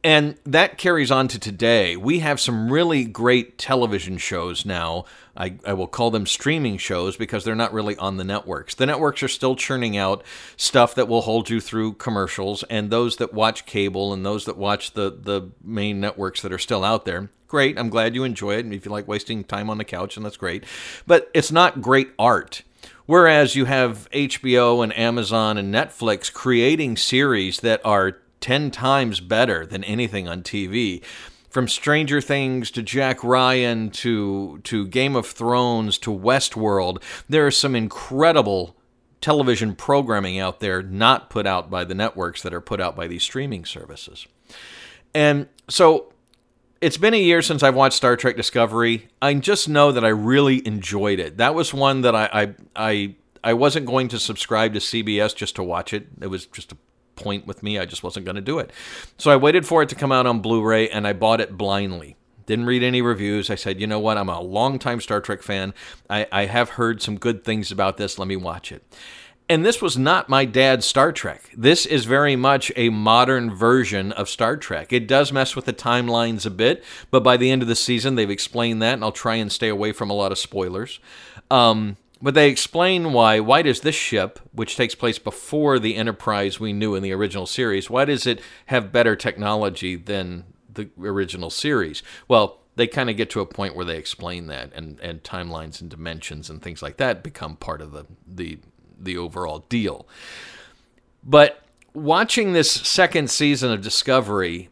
And 0.04 0.36
that 0.46 0.80
carries 0.80 1.12
on 1.12 1.28
to 1.28 1.40
today. 1.40 1.96
We 1.96 2.20
have 2.20 2.40
some 2.40 2.72
really 2.72 3.06
great 3.06 3.60
television 3.60 4.18
shows 4.18 4.66
now. 4.66 5.06
I, 5.38 5.56
I, 5.66 5.74
will 5.74 5.88
call 5.88 6.10
them 6.10 6.26
streaming 6.26 6.78
shows 6.78 7.16
because 7.16 7.46
they're 7.46 7.56
not 7.56 7.72
really 7.72 7.96
on 7.98 8.18
the 8.18 8.24
networks. 8.24 8.74
The 8.76 8.88
networks 8.88 9.22
are 9.22 9.28
still 9.28 9.56
churning 9.56 9.96
out 9.96 10.24
stuff 10.58 10.96
that 10.96 11.08
will 11.08 11.22
hold 11.22 11.50
you 11.50 11.62
through 11.62 11.94
commercials, 11.94 12.64
and 12.64 12.90
those 12.90 13.18
that 13.18 13.34
watch 13.34 13.66
cable 13.66 14.12
and 14.12 14.26
those 14.26 14.46
that 14.46 14.58
watch 14.58 14.94
the, 14.94 15.12
the 15.12 15.52
main 15.64 16.02
networks 16.02 16.42
that 16.42 16.52
are 16.52 16.58
still 16.58 16.84
out 16.84 17.06
there, 17.06 17.30
great. 17.48 17.78
I'm 17.78 17.90
glad 17.90 18.16
you 18.16 18.24
enjoy 18.24 18.56
it. 18.56 18.66
And 18.66 18.74
if 18.74 18.86
you 18.86 18.92
like 18.92 19.08
wasting 19.08 19.44
time 19.44 19.70
on 19.70 19.78
the 19.78 19.86
couch, 19.86 20.18
and 20.18 20.26
that's 20.26 20.38
great. 20.38 20.64
But 21.06 21.30
it's 21.34 21.52
not 21.52 21.82
great 21.82 22.12
art. 22.18 22.64
Whereas 23.06 23.56
you 23.56 23.66
have 23.66 24.10
HBO 24.12 24.84
and 24.84 24.98
Amazon 24.98 25.58
and 25.58 25.74
Netflix 25.74 26.32
creating 26.32 26.98
series 26.98 27.60
that 27.60 27.82
are 27.86 28.21
10 28.42 28.72
times 28.72 29.20
better 29.20 29.66
than 29.66 29.84
anything 29.84 30.28
on 30.28 30.44
TV. 30.44 31.02
from 31.50 31.68
Stranger 31.68 32.22
Things 32.22 32.72
to 32.72 32.82
Jack 32.82 33.26
Ryan 33.26 33.90
to 33.92 34.60
to 34.64 34.88
Game 34.88 35.18
of 35.18 35.26
Thrones 35.28 35.98
to 36.00 36.10
Westworld, 36.10 37.04
there 37.28 37.46
is 37.48 37.58
some 37.58 37.76
incredible 37.76 38.76
television 39.20 39.76
programming 39.76 40.40
out 40.40 40.62
there 40.62 40.82
not 40.82 41.30
put 41.30 41.46
out 41.46 41.70
by 41.70 41.84
the 41.84 41.94
networks 41.94 42.42
that 42.42 42.54
are 42.54 42.62
put 42.62 42.82
out 42.82 42.96
by 42.96 43.08
these 43.08 43.24
streaming 43.24 43.66
services. 43.66 44.28
And 45.14 45.48
so 45.70 46.12
it's 46.82 46.98
been 46.98 47.14
a 47.14 47.22
year 47.22 47.42
since 47.42 47.62
I've 47.64 47.76
watched 47.76 47.98
Star 47.98 48.16
Trek 48.16 48.36
Discovery. 48.36 49.10
I 49.22 49.34
just 49.36 49.70
know 49.70 49.92
that 49.92 50.04
I 50.04 50.10
really 50.10 50.66
enjoyed 50.66 51.20
it. 51.20 51.38
That 51.38 51.54
was 51.54 51.74
one 51.74 52.02
that 52.02 52.16
I 52.16 52.30
I 52.34 52.56
I, 52.76 53.16
I 53.44 53.54
wasn't 53.54 53.86
going 53.86 54.08
to 54.10 54.20
subscribe 54.20 54.74
to 54.74 54.80
CBS 54.80 55.36
just 55.36 55.56
to 55.58 55.64
watch 55.64 55.94
it. 55.94 56.08
It 56.22 56.28
was 56.28 56.48
just 56.48 56.72
a 56.72 56.78
point 57.16 57.48
with 57.48 57.64
me. 57.64 57.80
I 57.80 57.86
just 57.86 58.04
wasn't 58.04 58.26
going 58.26 58.36
to 58.36 58.42
do 58.42 58.60
it. 58.60 58.72
So 59.18 59.32
I 59.32 59.36
waited 59.36 59.66
for 59.66 59.82
it 59.84 59.90
to 59.90 59.96
come 59.96 60.12
out 60.12 60.26
on 60.26 60.40
Blu 60.40 60.64
ray 60.64 60.90
and 60.90 61.08
I 61.08 61.14
bought 61.14 61.42
it 61.42 61.58
blindly. 61.58 62.18
Didn't 62.46 62.66
read 62.66 62.84
any 62.84 63.02
reviews. 63.02 63.50
I 63.50 63.56
said, 63.56 63.80
you 63.80 63.88
know 63.88 64.00
what? 64.00 64.18
I'm 64.18 64.30
a 64.30 64.42
longtime 64.42 65.00
Star 65.02 65.22
Trek 65.22 65.42
fan. 65.42 65.74
I, 66.10 66.28
I 66.32 66.46
have 66.46 66.72
heard 66.72 67.02
some 67.02 67.18
good 67.18 67.44
things 67.44 67.72
about 67.72 67.98
this. 67.98 68.18
Let 68.18 68.28
me 68.28 68.36
watch 68.36 68.72
it. 68.72 68.84
And 69.52 69.66
this 69.66 69.82
was 69.82 69.98
not 69.98 70.30
my 70.30 70.46
dad's 70.46 70.86
Star 70.86 71.12
Trek. 71.12 71.52
This 71.56 71.86
is 71.86 72.06
very 72.06 72.38
much 72.38 72.72
a 72.78 72.88
modern 72.88 73.54
version 73.54 74.14
of 74.14 74.30
Star 74.30 74.56
Trek. 74.56 74.94
It 74.94 75.08
does 75.08 75.34
mess 75.34 75.58
with 75.58 75.66
the 75.66 75.74
timelines 75.74 76.46
a 76.46 76.50
bit, 76.50 76.84
but 77.10 77.22
by 77.22 77.36
the 77.36 77.52
end 77.52 77.62
of 77.62 77.68
the 77.68 77.76
season, 77.76 78.16
they've 78.16 78.30
explained 78.30 78.82
that, 78.82 78.94
and 78.94 79.04
I'll 79.04 79.12
try 79.12 79.36
and 79.36 79.52
stay 79.52 79.68
away 79.68 79.92
from 79.92 80.10
a 80.10 80.14
lot 80.14 80.32
of 80.32 80.38
spoilers. 80.40 81.02
Um, 81.50 81.98
but 82.22 82.34
they 82.34 82.50
explain 82.50 83.14
why. 83.14 83.40
Why 83.40 83.62
does 83.62 83.82
this 83.82 83.96
ship, 83.96 84.40
which 84.52 84.78
takes 84.78 84.96
place 84.96 85.20
before 85.20 85.80
the 85.80 85.96
Enterprise 85.96 86.60
we 86.60 86.74
knew 86.74 86.96
in 86.96 87.04
the 87.04 87.14
original 87.14 87.48
series, 87.48 87.90
why 87.90 88.06
does 88.06 88.28
it 88.28 88.42
have 88.68 88.92
better 88.92 89.16
technology 89.16 89.96
than 89.96 90.46
the 90.72 90.90
original 91.00 91.50
series? 91.50 92.04
Well, 92.28 92.60
they 92.76 92.88
kind 92.88 93.10
of 93.10 93.18
get 93.18 93.30
to 93.32 93.42
a 93.42 93.46
point 93.46 93.76
where 93.76 93.86
they 93.86 93.98
explain 93.98 94.48
that, 94.48 94.72
and, 94.74 95.00
and 95.02 95.24
timelines 95.24 95.82
and 95.82 95.90
dimensions 95.90 96.50
and 96.50 96.62
things 96.62 96.82
like 96.82 96.98
that 96.98 97.24
become 97.24 97.56
part 97.56 97.82
of 97.82 97.92
the 97.92 98.06
the 98.26 98.60
the 98.98 99.18
overall 99.18 99.66
deal. 99.68 100.08
But 101.24 101.64
watching 101.94 102.54
this 102.54 102.72
second 102.72 103.30
season 103.30 103.72
of 103.72 103.82
Discovery, 103.82 104.70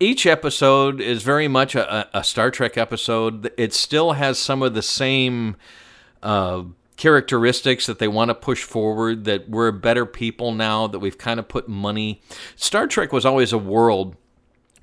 each 0.00 0.26
episode 0.26 1.00
is 1.00 1.22
very 1.22 1.48
much 1.48 1.74
a, 1.74 2.08
a 2.16 2.24
Star 2.24 2.50
Trek 2.50 2.76
episode. 2.76 3.52
It 3.56 3.72
still 3.72 4.12
has 4.12 4.38
some 4.38 4.62
of 4.62 4.74
the 4.74 4.82
same 4.82 5.56
uh, 6.22 6.64
characteristics 6.96 7.86
that 7.86 7.98
they 7.98 8.08
want 8.08 8.30
to 8.30 8.34
push 8.34 8.62
forward, 8.62 9.24
that 9.24 9.48
we're 9.48 9.70
better 9.72 10.06
people 10.06 10.52
now, 10.52 10.86
that 10.86 10.98
we've 10.98 11.18
kind 11.18 11.38
of 11.38 11.48
put 11.48 11.68
money. 11.68 12.22
Star 12.56 12.86
Trek 12.86 13.12
was 13.12 13.26
always 13.26 13.52
a 13.52 13.58
world 13.58 14.16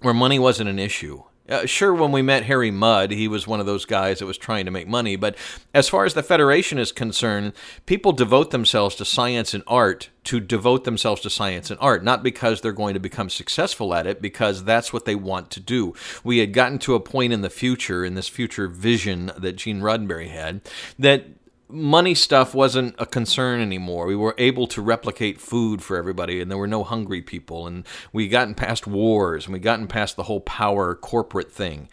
where 0.01 0.13
money 0.13 0.39
wasn't 0.39 0.69
an 0.69 0.79
issue. 0.79 1.23
Uh, 1.49 1.65
sure, 1.65 1.93
when 1.93 2.13
we 2.13 2.21
met 2.21 2.45
Harry 2.45 2.71
Mudd, 2.71 3.11
he 3.11 3.27
was 3.27 3.45
one 3.45 3.59
of 3.59 3.65
those 3.65 3.85
guys 3.85 4.19
that 4.19 4.25
was 4.25 4.37
trying 4.37 4.63
to 4.63 4.71
make 4.71 4.87
money. 4.87 5.17
But 5.17 5.35
as 5.73 5.89
far 5.89 6.05
as 6.05 6.13
the 6.13 6.23
Federation 6.23 6.79
is 6.79 6.93
concerned, 6.93 7.51
people 7.85 8.13
devote 8.13 8.51
themselves 8.51 8.95
to 8.95 9.05
science 9.05 9.53
and 9.53 9.63
art 9.67 10.09
to 10.23 10.39
devote 10.39 10.85
themselves 10.85 11.21
to 11.21 11.29
science 11.29 11.69
and 11.69 11.77
art, 11.81 12.01
not 12.01 12.23
because 12.23 12.61
they're 12.61 12.71
going 12.71 12.93
to 12.93 12.99
become 12.99 13.29
successful 13.29 13.93
at 13.93 14.07
it, 14.07 14.21
because 14.21 14.63
that's 14.63 14.93
what 14.93 15.03
they 15.03 15.15
want 15.15 15.51
to 15.51 15.59
do. 15.59 15.93
We 16.23 16.37
had 16.37 16.53
gotten 16.53 16.79
to 16.79 16.95
a 16.95 17.01
point 17.01 17.33
in 17.33 17.41
the 17.41 17.49
future, 17.49 18.05
in 18.05 18.15
this 18.15 18.29
future 18.29 18.69
vision 18.69 19.31
that 19.37 19.57
Gene 19.57 19.81
Roddenberry 19.81 20.29
had, 20.29 20.61
that 20.97 21.25
money 21.73 22.13
stuff 22.13 22.53
wasn't 22.53 22.95
a 22.99 23.05
concern 23.05 23.59
anymore. 23.59 24.05
We 24.05 24.15
were 24.15 24.35
able 24.37 24.67
to 24.67 24.81
replicate 24.81 25.41
food 25.41 25.81
for 25.81 25.97
everybody, 25.97 26.39
and 26.39 26.49
there 26.49 26.57
were 26.57 26.67
no 26.67 26.83
hungry 26.83 27.21
people. 27.21 27.67
And 27.67 27.85
we 28.13 28.27
gotten 28.27 28.53
past 28.53 28.85
wars, 28.85 29.45
and 29.45 29.53
we 29.53 29.59
gotten 29.59 29.87
past 29.87 30.15
the 30.15 30.23
whole 30.23 30.41
power 30.41 30.95
corporate 30.95 31.51
thing. 31.51 31.89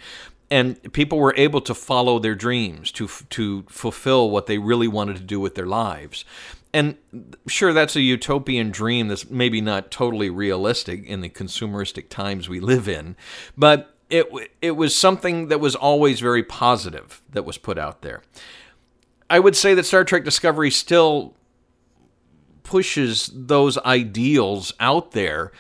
And 0.51 0.93
people 0.93 1.19
were 1.19 1.35
able 1.37 1.61
to 1.63 1.75
follow 1.75 2.19
their 2.19 2.35
dreams, 2.35 2.93
to 2.93 3.09
to 3.31 3.65
fulfill 3.69 4.31
what 4.31 4.47
they 4.47 4.59
really 4.59 4.89
wanted 4.89 5.17
to 5.17 5.23
do 5.23 5.41
with 5.41 5.55
their 5.55 5.67
lives. 5.67 6.25
And 6.73 6.97
sure, 7.49 7.73
that's 7.73 7.97
a 7.97 8.01
utopian 8.01 8.71
dream 8.71 9.09
that's 9.09 9.29
maybe 9.29 9.61
not 9.61 9.91
totally 9.91 10.31
realistic 10.31 11.05
in 11.05 11.21
the 11.21 11.29
consumeristic 11.29 12.09
times 12.09 12.49
we 12.49 12.61
live 12.61 12.89
in, 12.89 13.17
but 13.57 13.95
it 14.11 14.27
it 14.61 14.73
was 14.73 14.97
something 14.97 15.49
that 15.49 15.61
was 15.61 15.75
always 15.75 16.21
very 16.21 16.43
positive 16.43 17.23
that 17.31 17.45
was 17.45 17.59
put 17.59 17.79
out 17.79 18.03
there. 18.03 18.23
I 19.31 19.39
would 19.39 19.57
say 19.57 19.73
that 19.75 19.87
Star 19.87 20.05
Trek 20.05 20.25
Discovery 20.25 20.71
still 20.71 21.35
pushes 22.65 23.31
those 23.33 23.79
ideals 23.79 24.73
out 24.81 25.13
there 25.13 25.53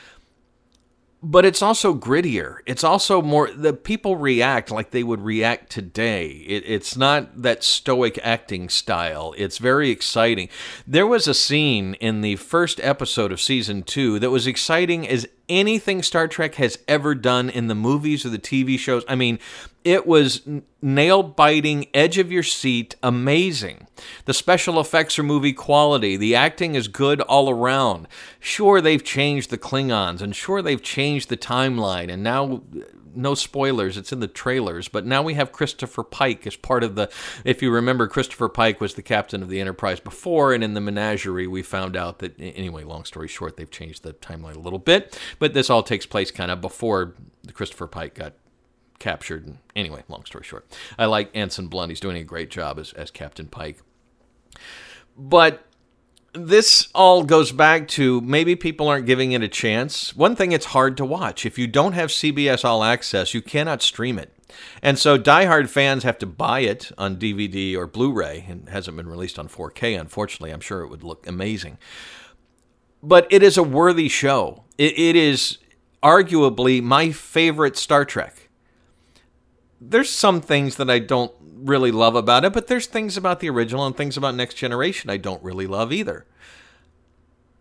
but 1.23 1.45
it's 1.45 1.61
also 1.61 1.95
grittier. 1.95 2.59
It's 2.67 2.85
also 2.85 3.21
more 3.21 3.50
the 3.50 3.73
people 3.73 4.17
react 4.17 4.71
like 4.71 4.91
they 4.91 5.03
would 5.03 5.21
react 5.21 5.71
today. 5.71 6.29
It, 6.29 6.65
it's 6.67 6.97
not 6.97 7.43
that 7.43 7.62
stoic 7.62 8.19
acting 8.23 8.69
style. 8.69 9.35
It's 9.37 9.59
very 9.59 9.91
exciting. 9.91 10.49
There 10.87 11.07
was 11.07 11.29
a 11.29 11.35
scene 11.35 11.95
in 11.95 12.23
the 12.23 12.37
first 12.37 12.81
episode 12.83 13.33
of 13.33 13.41
season 13.41 13.83
two 13.83 14.19
that 14.19 14.31
was 14.31 14.47
exciting 14.47 15.07
as 15.07 15.27
anything 15.50 16.02
Star 16.02 16.26
Trek 16.28 16.54
has 16.54 16.78
ever 16.88 17.14
done 17.14 17.50
in 17.50 17.66
the 17.66 17.75
movies 17.75 18.25
or 18.25 18.30
the 18.30 18.38
TV 18.38 18.78
shows. 18.78 19.04
I 19.07 19.16
mean, 19.16 19.38
it 19.85 20.07
was 20.07 20.42
nail 20.80 21.23
biting, 21.23 21.88
edge 21.92 22.16
of 22.19 22.33
your 22.33 22.42
seat, 22.42 22.97
amazing. 23.02 23.87
The 24.25 24.35
special 24.35 24.80
effects 24.80 25.19
are 25.19 25.23
movie 25.23 25.52
quality. 25.52 26.16
The 26.16 26.35
acting 26.35 26.75
is 26.75 26.88
good 26.88 27.21
all 27.23 27.50
around. 27.50 28.07
Sure, 28.38 28.80
they've 28.80 29.04
changed 29.04 29.50
the 29.50 29.59
Klingons, 29.59 30.23
and 30.23 30.35
sure, 30.35 30.62
they've 30.62 30.83
changed 30.83 31.28
the 31.28 31.37
timeline, 31.37 32.11
and 32.11 32.23
now 32.23 32.62
no 33.14 33.35
spoilers, 33.35 33.97
it's 33.97 34.12
in 34.12 34.21
the 34.21 34.29
trailers, 34.29 34.88
but 34.88 35.07
now 35.07 35.23
we 35.23 35.35
have 35.35 35.52
Christopher 35.52 36.02
Pike 36.02 36.47
as 36.47 36.57
part 36.57 36.85
of 36.85 36.95
the. 36.95 37.11
If 37.45 37.62
you 37.62 37.71
remember, 37.71 38.07
Christopher 38.09 38.49
Pike 38.49 38.81
was 38.81 38.95
the 38.95 39.02
captain 39.02 39.43
of 39.43 39.49
the 39.49 39.61
Enterprise 39.61 40.00
before, 40.00 40.52
and 40.52 40.62
in 40.62 40.75
the 40.75 40.81
menagerie, 40.81 41.47
we 41.47 41.62
found 41.62 41.97
out 41.97 42.19
that, 42.21 42.38
anyway, 42.38 42.85
long 42.85 43.05
story 43.05 43.29
short, 43.29 43.57
they've 43.57 43.71
changed 43.71 44.02
the 44.02 44.12
timeline 44.14 44.57
a 44.57 44.61
little 44.61 44.79
bit, 44.79 45.19
but 45.38 45.55
this 45.55 45.71
all 45.71 45.83
takes 45.83 46.07
place 46.07 46.31
kind 46.31 46.50
of 46.50 46.61
before 46.61 47.14
Christopher 47.52 47.87
Pike 47.87 48.14
got 48.14 48.35
captured. 48.99 49.57
Anyway, 49.75 50.02
long 50.09 50.25
story 50.25 50.45
short, 50.45 50.67
I 50.99 51.07
like 51.07 51.35
Anson 51.35 51.69
Mount. 51.73 51.90
He's 51.90 52.00
doing 52.00 52.17
a 52.17 52.25
great 52.25 52.50
job 52.50 52.79
as, 52.79 52.93
as 52.93 53.11
Captain 53.11 53.47
Pike. 53.47 53.81
But 55.17 55.67
this 56.33 56.89
all 56.95 57.25
goes 57.25 57.53
back 57.53 57.89
to 57.89 58.21
maybe 58.21 58.55
people 58.55 58.89
aren't 58.89 59.07
giving 59.07 59.33
it 59.33 59.43
a 59.43 59.49
chance. 59.49 60.15
One 60.15 60.37
thing, 60.37 60.53
it's 60.53 60.67
hard 60.67 60.97
to 60.99 61.05
watch. 61.05 61.45
If 61.45 61.59
you 61.59 61.67
don't 61.67 61.93
have 61.93 62.11
CBS 62.11 62.65
All 62.65 62.85
Access, 62.85 63.35
you 63.35 63.43
cannot 63.43 63.83
stream 63.83 64.19
it. 64.19 64.33
And 64.83 64.99
so 64.99 65.19
diehard 65.19 65.69
fans 65.69 66.03
have 66.03 66.19
to 66.19 66.27
buy 66.27 66.61
it 66.61 66.91
on 66.99 67.17
DVD 67.17 67.77
or 67.77 67.87
Blu 67.87 68.13
ray. 68.13 68.45
and 68.49 68.69
hasn't 68.69 68.97
been 68.97 69.09
released 69.09 69.39
on 69.39 69.49
4K, 69.49 69.99
unfortunately. 69.99 70.51
I'm 70.51 70.61
sure 70.61 70.83
it 70.83 70.89
would 70.89 71.05
look 71.05 71.27
amazing. 71.27 71.79
But 73.03 73.27
it 73.31 73.43
is 73.43 73.57
a 73.57 73.63
worthy 73.63 74.09
show. 74.09 74.65
it, 74.79 74.99
it 74.99 75.17
is 75.17 75.59
arguably 76.03 76.83
my 76.83 77.11
favorite 77.11 77.77
Star 77.77 78.05
Trek 78.05 78.50
there's 79.81 80.11
some 80.11 80.41
things 80.41 80.77
that 80.77 80.91
I 80.91 80.99
don't 80.99 81.33
really 81.41 81.91
love 81.91 82.15
about 82.15 82.45
it, 82.45 82.53
but 82.53 82.67
there's 82.67 82.87
things 82.87 83.17
about 83.17 83.41
the 83.41 83.51
original 83.51 83.87
and 83.87 83.97
things 83.97 84.17
about 84.17 84.35
Next 84.35 84.55
Generation 84.55 85.11
I 85.11 85.17
don't 85.17 85.43
really 85.43 85.67
love 85.67 85.93
either. 85.93 86.27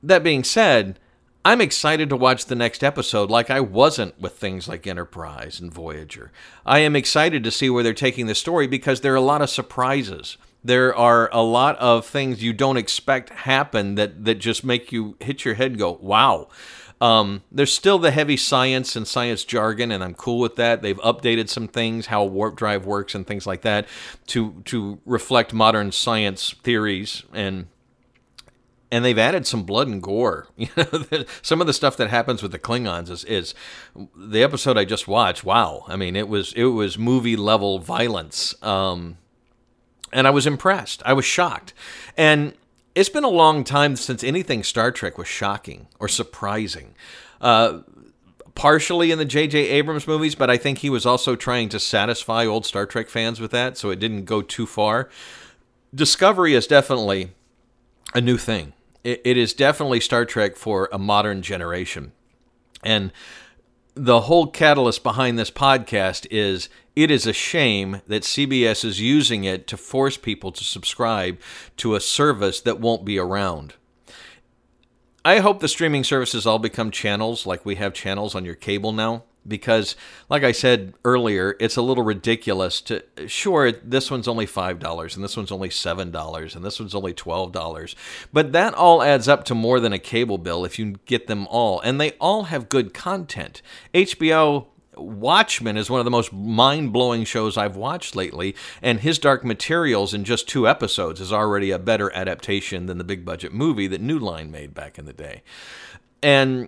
That 0.03 0.23
being 0.23 0.43
said, 0.43 0.99
I'm 1.43 1.61
excited 1.61 2.09
to 2.09 2.17
watch 2.17 2.45
the 2.45 2.55
next 2.55 2.83
episode 2.83 3.29
like 3.29 3.49
I 3.49 3.61
wasn't 3.61 4.19
with 4.19 4.33
things 4.37 4.67
like 4.67 4.85
Enterprise 4.85 5.59
and 5.59 5.73
Voyager. 5.73 6.31
I 6.65 6.79
am 6.79 6.95
excited 6.95 7.43
to 7.43 7.51
see 7.51 7.69
where 7.69 7.83
they're 7.83 7.93
taking 7.93 8.27
the 8.27 8.35
story 8.35 8.67
because 8.67 9.01
there 9.01 9.13
are 9.13 9.17
a 9.17 9.21
lot 9.21 9.41
of 9.41 9.49
surprises. 9.49 10.37
There 10.63 10.93
are 10.93 11.29
a 11.31 11.41
lot 11.41 11.77
of 11.77 12.05
things 12.05 12.43
you 12.43 12.51
don't 12.51 12.75
expect 12.75 13.29
happen 13.29 13.95
that, 13.95 14.25
that 14.25 14.35
just 14.35 14.65
make 14.65 14.91
you 14.91 15.15
hit 15.21 15.45
your 15.45 15.53
head 15.53 15.77
go, 15.77 15.93
wow. 16.01 16.49
Um, 17.01 17.43
there's 17.51 17.73
still 17.73 17.97
the 17.97 18.11
heavy 18.11 18.35
science 18.35 18.95
and 18.95 19.07
science 19.07 19.45
jargon, 19.45 19.91
and 19.91 20.03
I'm 20.03 20.13
cool 20.13 20.39
with 20.39 20.57
that. 20.57 20.81
They've 20.81 20.97
updated 20.97 21.47
some 21.47 21.67
things, 21.67 22.07
how 22.07 22.25
warp 22.25 22.57
drive 22.57 22.85
works, 22.85 23.15
and 23.15 23.25
things 23.25 23.47
like 23.47 23.61
that, 23.61 23.87
to 24.27 24.61
to 24.65 24.99
reflect 25.05 25.53
modern 25.53 25.91
science 25.91 26.55
theories 26.63 27.23
and 27.33 27.67
and 28.91 29.05
they've 29.05 29.17
added 29.17 29.45
some 29.45 29.63
blood 29.63 29.87
and 29.87 30.01
gore. 30.01 30.47
You 30.57 30.67
know, 30.75 31.25
some 31.41 31.61
of 31.61 31.67
the 31.67 31.73
stuff 31.73 31.97
that 31.97 32.09
happens 32.09 32.41
with 32.43 32.51
the 32.51 32.59
Klingons 32.59 33.09
is, 33.09 33.23
is 33.25 33.53
the 34.15 34.43
episode 34.43 34.77
I 34.77 34.85
just 34.85 35.07
watched. 35.07 35.43
Wow, 35.43 35.85
I 35.87 35.95
mean, 35.95 36.15
it 36.15 36.27
was 36.27 36.53
it 36.53 36.65
was 36.65 36.97
movie 36.97 37.35
level 37.35 37.79
violence, 37.79 38.55
um, 38.63 39.17
and 40.11 40.27
I 40.27 40.31
was 40.31 40.45
impressed. 40.45 41.01
I 41.05 41.13
was 41.13 41.25
shocked, 41.25 41.73
and 42.17 42.53
it's 42.95 43.09
been 43.09 43.23
a 43.23 43.29
long 43.29 43.63
time 43.63 43.95
since 43.95 44.23
anything 44.23 44.63
Star 44.63 44.91
Trek 44.91 45.17
was 45.17 45.27
shocking 45.27 45.87
or 45.99 46.07
surprising. 46.07 46.95
Uh, 47.41 47.79
partially 48.55 49.11
in 49.11 49.17
the 49.17 49.25
J.J. 49.25 49.57
Abrams 49.69 50.05
movies, 50.05 50.35
but 50.35 50.49
I 50.49 50.57
think 50.57 50.79
he 50.79 50.89
was 50.89 51.05
also 51.05 51.35
trying 51.37 51.69
to 51.69 51.79
satisfy 51.79 52.45
old 52.45 52.65
Star 52.65 52.85
Trek 52.85 53.07
fans 53.07 53.39
with 53.39 53.51
that, 53.51 53.77
so 53.77 53.89
it 53.89 53.99
didn't 53.99 54.25
go 54.25 54.41
too 54.41 54.65
far. 54.65 55.09
Discovery 55.95 56.53
is 56.53 56.67
definitely 56.67 57.31
a 58.13 58.19
new 58.19 58.37
thing. 58.37 58.73
it, 59.03 59.21
it 59.23 59.37
is 59.37 59.53
definitely 59.53 59.99
Star 59.99 60.25
Trek 60.25 60.57
for 60.57 60.89
a 60.91 60.99
modern 60.99 61.41
generation. 61.41 62.11
And 62.83 63.11
the 64.01 64.21
whole 64.21 64.47
catalyst 64.47 65.03
behind 65.03 65.37
this 65.37 65.51
podcast 65.51 66.25
is 66.31 66.69
it 66.95 67.11
is 67.11 67.27
a 67.27 67.33
shame 67.33 68.01
that 68.07 68.23
CBS 68.23 68.85
is 68.85 69.01
using 69.01 69.43
it 69.43 69.67
to 69.67 69.75
force 69.75 70.15
people 70.15 70.53
to 70.53 70.63
subscribe 70.63 71.37
to 71.75 71.95
a 71.95 71.99
service 71.99 72.61
that 72.61 72.79
won't 72.79 73.03
be 73.03 73.19
around. 73.19 73.73
I 75.25 75.39
hope 75.39 75.59
the 75.59 75.67
streaming 75.67 76.05
services 76.05 76.45
all 76.45 76.59
become 76.59 76.91
channels 76.91 77.45
like 77.45 77.65
we 77.65 77.75
have 77.75 77.93
channels 77.93 78.35
on 78.35 78.45
your 78.45 78.55
cable 78.55 78.93
now 78.93 79.23
because 79.49 79.95
like 80.29 80.43
I 80.43 80.51
said 80.51 80.93
earlier, 81.03 81.55
it's 81.59 81.75
a 81.75 81.81
little 81.81 82.03
ridiculous 82.03 82.79
to 82.81 83.03
sure 83.27 83.71
this 83.71 84.09
one's 84.09 84.27
only 84.27 84.45
$5 84.45 85.15
and 85.15 85.23
this 85.23 85.35
one's 85.35 85.51
only 85.51 85.69
$7 85.69 86.55
and 86.55 86.65
this 86.65 86.79
one's 86.79 86.95
only 86.95 87.13
$12. 87.13 87.95
But 88.31 88.51
that 88.53 88.73
all 88.73 89.03
adds 89.03 89.27
up 89.27 89.43
to 89.45 89.55
more 89.55 89.79
than 89.79 89.93
a 89.93 89.99
cable 89.99 90.37
bill 90.37 90.63
if 90.63 90.79
you 90.79 90.99
get 91.05 91.27
them 91.27 91.47
all 91.47 91.81
and 91.81 91.99
they 91.99 92.11
all 92.13 92.43
have 92.43 92.69
good 92.69 92.93
content. 92.93 93.61
HBO 93.93 94.67
Watchmen 94.99 95.77
is 95.77 95.89
one 95.89 95.99
of 95.99 96.05
the 96.05 96.11
most 96.11 96.33
mind 96.33 96.91
blowing 96.91 97.23
shows 97.23 97.57
I've 97.57 97.75
watched 97.75 98.15
lately, 98.15 98.55
and 98.81 98.99
His 98.99 99.19
Dark 99.19 99.45
Materials 99.45 100.13
in 100.13 100.23
just 100.23 100.47
two 100.47 100.67
episodes 100.67 101.21
is 101.21 101.31
already 101.31 101.71
a 101.71 101.79
better 101.79 102.13
adaptation 102.13 102.85
than 102.85 102.97
the 102.97 103.03
big 103.03 103.25
budget 103.25 103.53
movie 103.53 103.87
that 103.87 104.01
New 104.01 104.19
Line 104.19 104.51
made 104.51 104.73
back 104.73 104.99
in 104.99 105.05
the 105.05 105.13
day. 105.13 105.41
And 106.21 106.67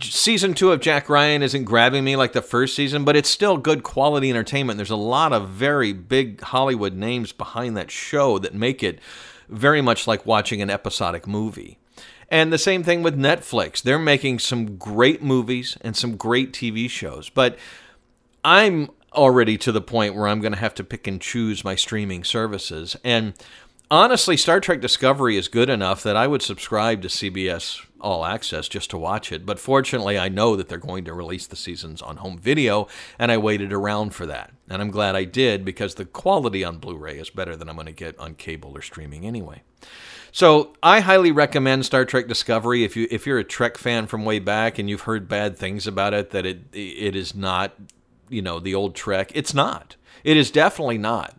season 0.00 0.54
two 0.54 0.72
of 0.72 0.80
Jack 0.80 1.08
Ryan 1.08 1.42
isn't 1.42 1.64
grabbing 1.64 2.04
me 2.04 2.16
like 2.16 2.32
the 2.32 2.42
first 2.42 2.74
season, 2.74 3.04
but 3.04 3.16
it's 3.16 3.28
still 3.28 3.56
good 3.56 3.82
quality 3.82 4.30
entertainment. 4.30 4.76
There's 4.76 4.90
a 4.90 4.96
lot 4.96 5.32
of 5.32 5.48
very 5.48 5.92
big 5.92 6.40
Hollywood 6.40 6.94
names 6.94 7.32
behind 7.32 7.76
that 7.76 7.90
show 7.90 8.38
that 8.38 8.54
make 8.54 8.82
it 8.82 9.00
very 9.48 9.80
much 9.80 10.06
like 10.06 10.26
watching 10.26 10.62
an 10.62 10.70
episodic 10.70 11.26
movie. 11.26 11.78
And 12.30 12.52
the 12.52 12.58
same 12.58 12.82
thing 12.82 13.02
with 13.02 13.18
Netflix. 13.18 13.82
They're 13.82 13.98
making 13.98 14.38
some 14.38 14.76
great 14.76 15.22
movies 15.22 15.76
and 15.82 15.96
some 15.96 16.16
great 16.16 16.52
TV 16.52 16.88
shows. 16.88 17.28
But 17.28 17.58
I'm 18.44 18.90
already 19.12 19.56
to 19.58 19.72
the 19.72 19.80
point 19.80 20.14
where 20.14 20.26
I'm 20.26 20.40
going 20.40 20.52
to 20.52 20.58
have 20.58 20.74
to 20.74 20.84
pick 20.84 21.06
and 21.06 21.20
choose 21.20 21.64
my 21.64 21.74
streaming 21.74 22.24
services. 22.24 22.96
And 23.04 23.34
honestly, 23.90 24.36
Star 24.36 24.60
Trek 24.60 24.80
Discovery 24.80 25.36
is 25.36 25.48
good 25.48 25.68
enough 25.68 26.02
that 26.02 26.16
I 26.16 26.26
would 26.26 26.42
subscribe 26.42 27.02
to 27.02 27.08
CBS 27.08 27.84
All 28.04 28.24
Access 28.24 28.68
just 28.68 28.90
to 28.90 28.98
watch 28.98 29.32
it. 29.32 29.44
But 29.46 29.58
fortunately, 29.58 30.18
I 30.18 30.28
know 30.28 30.54
that 30.56 30.68
they're 30.68 30.78
going 30.78 31.04
to 31.06 31.14
release 31.14 31.46
the 31.46 31.56
seasons 31.56 32.02
on 32.02 32.18
home 32.18 32.38
video, 32.38 32.86
and 33.18 33.32
I 33.32 33.38
waited 33.38 33.72
around 33.72 34.14
for 34.14 34.26
that. 34.26 34.52
And 34.68 34.80
I'm 34.80 34.90
glad 34.90 35.16
I 35.16 35.24
did 35.24 35.64
because 35.64 35.94
the 35.94 36.04
quality 36.04 36.62
on 36.62 36.78
Blu 36.78 36.96
ray 36.96 37.18
is 37.18 37.30
better 37.30 37.56
than 37.56 37.68
I'm 37.68 37.76
going 37.76 37.86
to 37.86 37.92
get 37.92 38.18
on 38.18 38.34
cable 38.34 38.76
or 38.76 38.82
streaming 38.82 39.26
anyway. 39.26 39.62
So 40.30 40.74
I 40.82 41.00
highly 41.00 41.32
recommend 41.32 41.86
Star 41.86 42.04
Trek 42.04 42.26
Discovery 42.26 42.84
if 42.84 42.96
you 42.96 43.06
if 43.10 43.26
you're 43.26 43.38
a 43.38 43.44
Trek 43.44 43.78
fan 43.78 44.06
from 44.06 44.24
way 44.24 44.40
back 44.40 44.78
and 44.78 44.90
you've 44.90 45.02
heard 45.02 45.28
bad 45.28 45.56
things 45.56 45.86
about 45.86 46.12
it 46.12 46.30
that 46.30 46.44
it 46.44 46.62
it 46.72 47.14
is 47.14 47.34
not 47.34 47.74
you 48.28 48.42
know 48.42 48.58
the 48.58 48.74
old 48.74 48.94
Trek. 48.94 49.30
It's 49.34 49.54
not. 49.54 49.96
It 50.22 50.36
is 50.36 50.50
definitely 50.50 50.98
not. 50.98 51.34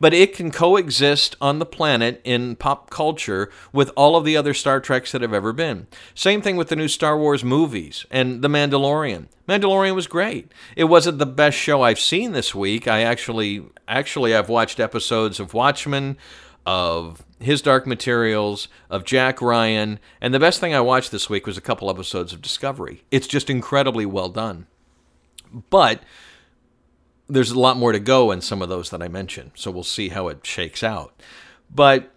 But 0.00 0.14
it 0.14 0.34
can 0.34 0.50
coexist 0.50 1.36
on 1.40 1.58
the 1.58 1.66
planet 1.66 2.20
in 2.24 2.56
pop 2.56 2.90
culture 2.90 3.50
with 3.72 3.90
all 3.96 4.16
of 4.16 4.24
the 4.24 4.36
other 4.36 4.54
Star 4.54 4.80
Treks 4.80 5.12
that 5.12 5.22
have 5.22 5.32
ever 5.32 5.52
been. 5.52 5.86
Same 6.14 6.42
thing 6.42 6.56
with 6.56 6.68
the 6.68 6.76
new 6.76 6.88
Star 6.88 7.18
Wars 7.18 7.44
movies 7.44 8.06
and 8.10 8.42
The 8.42 8.48
Mandalorian. 8.48 9.26
Mandalorian 9.48 9.94
was 9.94 10.06
great. 10.06 10.52
It 10.76 10.84
wasn't 10.84 11.18
the 11.18 11.26
best 11.26 11.56
show 11.56 11.82
I've 11.82 11.98
seen 11.98 12.32
this 12.32 12.54
week. 12.54 12.86
I 12.86 13.02
actually 13.02 13.64
actually 13.86 14.34
I've 14.34 14.48
watched 14.48 14.78
episodes 14.78 15.40
of 15.40 15.54
Watchmen, 15.54 16.18
of 16.66 17.24
his 17.40 17.62
Dark 17.62 17.86
Materials, 17.86 18.68
of 18.90 19.04
Jack 19.04 19.40
Ryan, 19.40 19.98
and 20.20 20.34
the 20.34 20.40
best 20.40 20.60
thing 20.60 20.74
I 20.74 20.80
watched 20.80 21.10
this 21.10 21.30
week 21.30 21.46
was 21.46 21.56
a 21.56 21.62
couple 21.62 21.88
episodes 21.88 22.32
of 22.32 22.42
Discovery. 22.42 23.04
It's 23.10 23.26
just 23.26 23.48
incredibly 23.48 24.04
well 24.04 24.28
done. 24.28 24.66
But 25.70 26.02
there's 27.28 27.50
a 27.50 27.58
lot 27.58 27.76
more 27.76 27.92
to 27.92 28.00
go 28.00 28.30
in 28.30 28.40
some 28.40 28.62
of 28.62 28.68
those 28.68 28.90
that 28.90 29.02
I 29.02 29.08
mentioned, 29.08 29.52
so 29.54 29.70
we'll 29.70 29.84
see 29.84 30.08
how 30.08 30.28
it 30.28 30.46
shakes 30.46 30.82
out. 30.82 31.20
But 31.72 32.10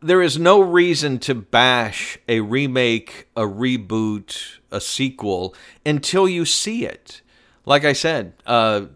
there 0.00 0.20
is 0.20 0.38
no 0.38 0.60
reason 0.60 1.18
to 1.20 1.34
bash 1.34 2.18
a 2.28 2.40
remake, 2.40 3.28
a 3.36 3.42
reboot, 3.42 4.58
a 4.70 4.80
sequel 4.80 5.54
until 5.86 6.28
you 6.28 6.44
see 6.44 6.84
it. 6.84 7.22
Like 7.64 7.84
I 7.84 7.92
said, 7.92 8.34
uh, 8.44 8.86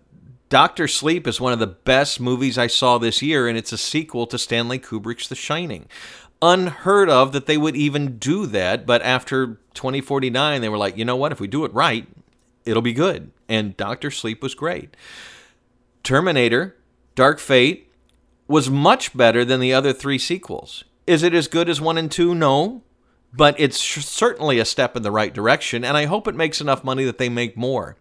Doctor 0.48 0.88
Sleep 0.88 1.26
is 1.26 1.40
one 1.40 1.52
of 1.52 1.58
the 1.60 1.66
best 1.66 2.20
movies 2.20 2.58
I 2.58 2.66
saw 2.66 2.98
this 2.98 3.22
year, 3.22 3.48
and 3.48 3.56
it's 3.56 3.72
a 3.72 3.78
sequel 3.78 4.26
to 4.26 4.38
Stanley 4.38 4.78
Kubrick's 4.78 5.28
The 5.28 5.34
Shining. 5.34 5.86
Unheard 6.42 7.08
of 7.08 7.32
that 7.32 7.46
they 7.46 7.56
would 7.56 7.76
even 7.76 8.18
do 8.18 8.46
that, 8.46 8.84
but 8.84 9.02
after 9.02 9.58
2049, 9.74 10.60
they 10.60 10.68
were 10.68 10.78
like, 10.78 10.96
you 10.96 11.04
know 11.04 11.16
what? 11.16 11.32
If 11.32 11.40
we 11.40 11.46
do 11.46 11.64
it 11.64 11.72
right, 11.72 12.06
it'll 12.64 12.82
be 12.82 12.92
good. 12.92 13.30
And 13.48 13.76
Doctor 13.76 14.10
Sleep 14.10 14.42
was 14.42 14.54
great. 14.54 14.96
Terminator, 16.06 16.76
Dark 17.14 17.38
Fate 17.38 17.92
was 18.48 18.70
much 18.70 19.16
better 19.16 19.44
than 19.44 19.60
the 19.60 19.74
other 19.74 19.92
three 19.92 20.18
sequels. 20.18 20.84
Is 21.06 21.22
it 21.22 21.34
as 21.34 21.48
good 21.48 21.68
as 21.68 21.80
one 21.80 21.98
and 21.98 22.10
two? 22.10 22.34
No. 22.34 22.82
But 23.32 23.58
it's 23.58 23.78
certainly 23.78 24.58
a 24.58 24.64
step 24.64 24.96
in 24.96 25.02
the 25.02 25.10
right 25.10 25.34
direction, 25.34 25.84
and 25.84 25.96
I 25.96 26.06
hope 26.06 26.26
it 26.26 26.34
makes 26.34 26.60
enough 26.60 26.84
money 26.84 27.04
that 27.04 27.18
they 27.18 27.28
make 27.28 27.56
more 27.56 27.96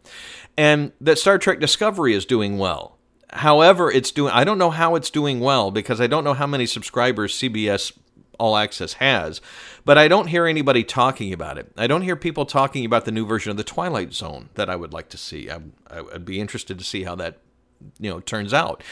and 0.58 0.92
that 1.02 1.20
Star 1.20 1.38
Trek 1.38 1.60
Discovery 1.60 2.14
is 2.14 2.26
doing 2.26 2.58
well. 2.58 2.98
However, 3.32 3.92
it's 3.92 4.12
doing 4.12 4.32
I 4.32 4.44
don't 4.44 4.58
know 4.58 4.70
how 4.70 4.96
it's 4.96 5.10
doing 5.10 5.40
well 5.40 5.72
because 5.72 6.00
I 6.00 6.08
don't 6.08 6.24
know 6.24 6.34
how 6.34 6.48
many 6.48 6.66
subscribers 6.66 7.34
CBS 7.34 7.92
All 8.40 8.56
Access 8.56 8.94
has, 8.94 9.42
but 9.84 9.98
I 9.98 10.08
don't 10.08 10.28
hear 10.28 10.46
anybody 10.46 10.84
talking 10.84 11.34
about 11.34 11.58
it. 11.58 11.72
I 11.76 11.88
don't 11.88 12.04
hear 12.04 12.16
people 12.16 12.46
talking 12.46 12.86
about 12.86 13.06
the 13.06 13.12
new 13.12 13.26
version 13.26 13.52
of 13.52 13.58
the 13.58 13.64
Twilight 13.64 14.14
Zone 14.14 14.50
that 14.54 14.70
I 14.70 14.76
would 14.76 14.94
like 14.94 15.10
to 15.10 15.18
see. 15.18 15.50
I, 15.50 15.60
I'd 15.90 16.24
be 16.24 16.40
interested 16.40 16.78
to 16.78 16.86
see 16.86 17.04
how 17.04 17.16
that 17.16 17.40
you 18.00 18.10
know 18.10 18.20
turns 18.20 18.54
out 18.54 18.84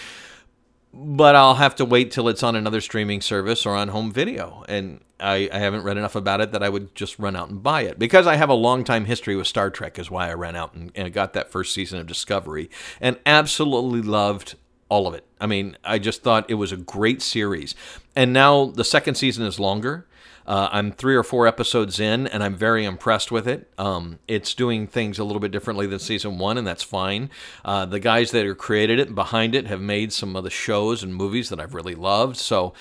but 0.93 1.35
I'll 1.35 1.55
have 1.55 1.75
to 1.77 1.85
wait 1.85 2.11
till 2.11 2.29
it's 2.29 2.43
on 2.43 2.55
another 2.55 2.79
streaming 2.79 3.19
service 3.19 3.65
or 3.65 3.73
on 3.73 3.87
home 3.87 4.11
video. 4.11 4.63
And 4.69 5.01
I, 5.19 5.49
I, 5.51 5.57
haven't 5.57 5.81
read 5.81 5.97
enough 5.97 6.15
about 6.15 6.39
it 6.39 6.51
that 6.51 6.61
I 6.61 6.69
would 6.69 6.93
just 6.93 7.17
run 7.17 7.35
out 7.35 7.49
and 7.49 7.63
buy 7.63 7.81
it. 7.81 7.97
Because 7.97 8.27
I 8.27 8.35
have 8.35 8.49
a 8.49 8.53
long 8.53 8.83
time 8.83 9.05
history 9.05 9.35
with 9.35 9.47
Star 9.47 9.71
Trek, 9.71 9.97
is 9.97 10.11
why 10.11 10.29
I 10.29 10.33
ran 10.35 10.55
out 10.55 10.75
and, 10.75 10.91
and 10.93 11.11
got 11.11 11.33
that 11.33 11.51
first 11.51 11.73
season 11.73 11.99
of 11.99 12.05
Discovery 12.05 12.69
and 13.01 13.17
absolutely 13.25 14.03
loved 14.03 14.55
all 14.87 15.07
of 15.07 15.15
it. 15.15 15.25
I 15.41 15.47
mean, 15.47 15.77
I 15.83 15.97
just 15.97 16.21
thought 16.21 16.49
it 16.49 16.55
was 16.55 16.71
a 16.71 16.77
great 16.77 17.23
series. 17.23 17.73
And 18.15 18.31
now 18.31 18.65
the 18.65 18.83
second 18.83 19.15
season 19.15 19.45
is 19.47 19.59
longer. 19.59 20.05
Uh, 20.45 20.69
I'm 20.71 20.91
three 20.91 21.15
or 21.15 21.23
four 21.23 21.47
episodes 21.47 21.99
in, 21.99 22.27
and 22.27 22.43
I'm 22.43 22.55
very 22.55 22.85
impressed 22.85 23.31
with 23.31 23.47
it. 23.47 23.71
Um, 23.77 24.19
it's 24.27 24.53
doing 24.53 24.87
things 24.87 25.19
a 25.19 25.23
little 25.23 25.39
bit 25.39 25.51
differently 25.51 25.87
than 25.87 25.99
season 25.99 26.37
one, 26.37 26.57
and 26.57 26.67
that's 26.67 26.83
fine. 26.83 27.29
Uh, 27.63 27.85
the 27.85 27.99
guys 27.99 28.31
that 28.31 28.45
are 28.45 28.55
created 28.55 28.99
it 28.99 29.07
and 29.07 29.15
behind 29.15 29.55
it 29.55 29.67
have 29.67 29.81
made 29.81 30.11
some 30.11 30.35
of 30.35 30.43
the 30.43 30.49
shows 30.49 31.03
and 31.03 31.15
movies 31.15 31.49
that 31.49 31.59
I've 31.59 31.73
really 31.73 31.95
loved. 31.95 32.37
So, 32.37 32.73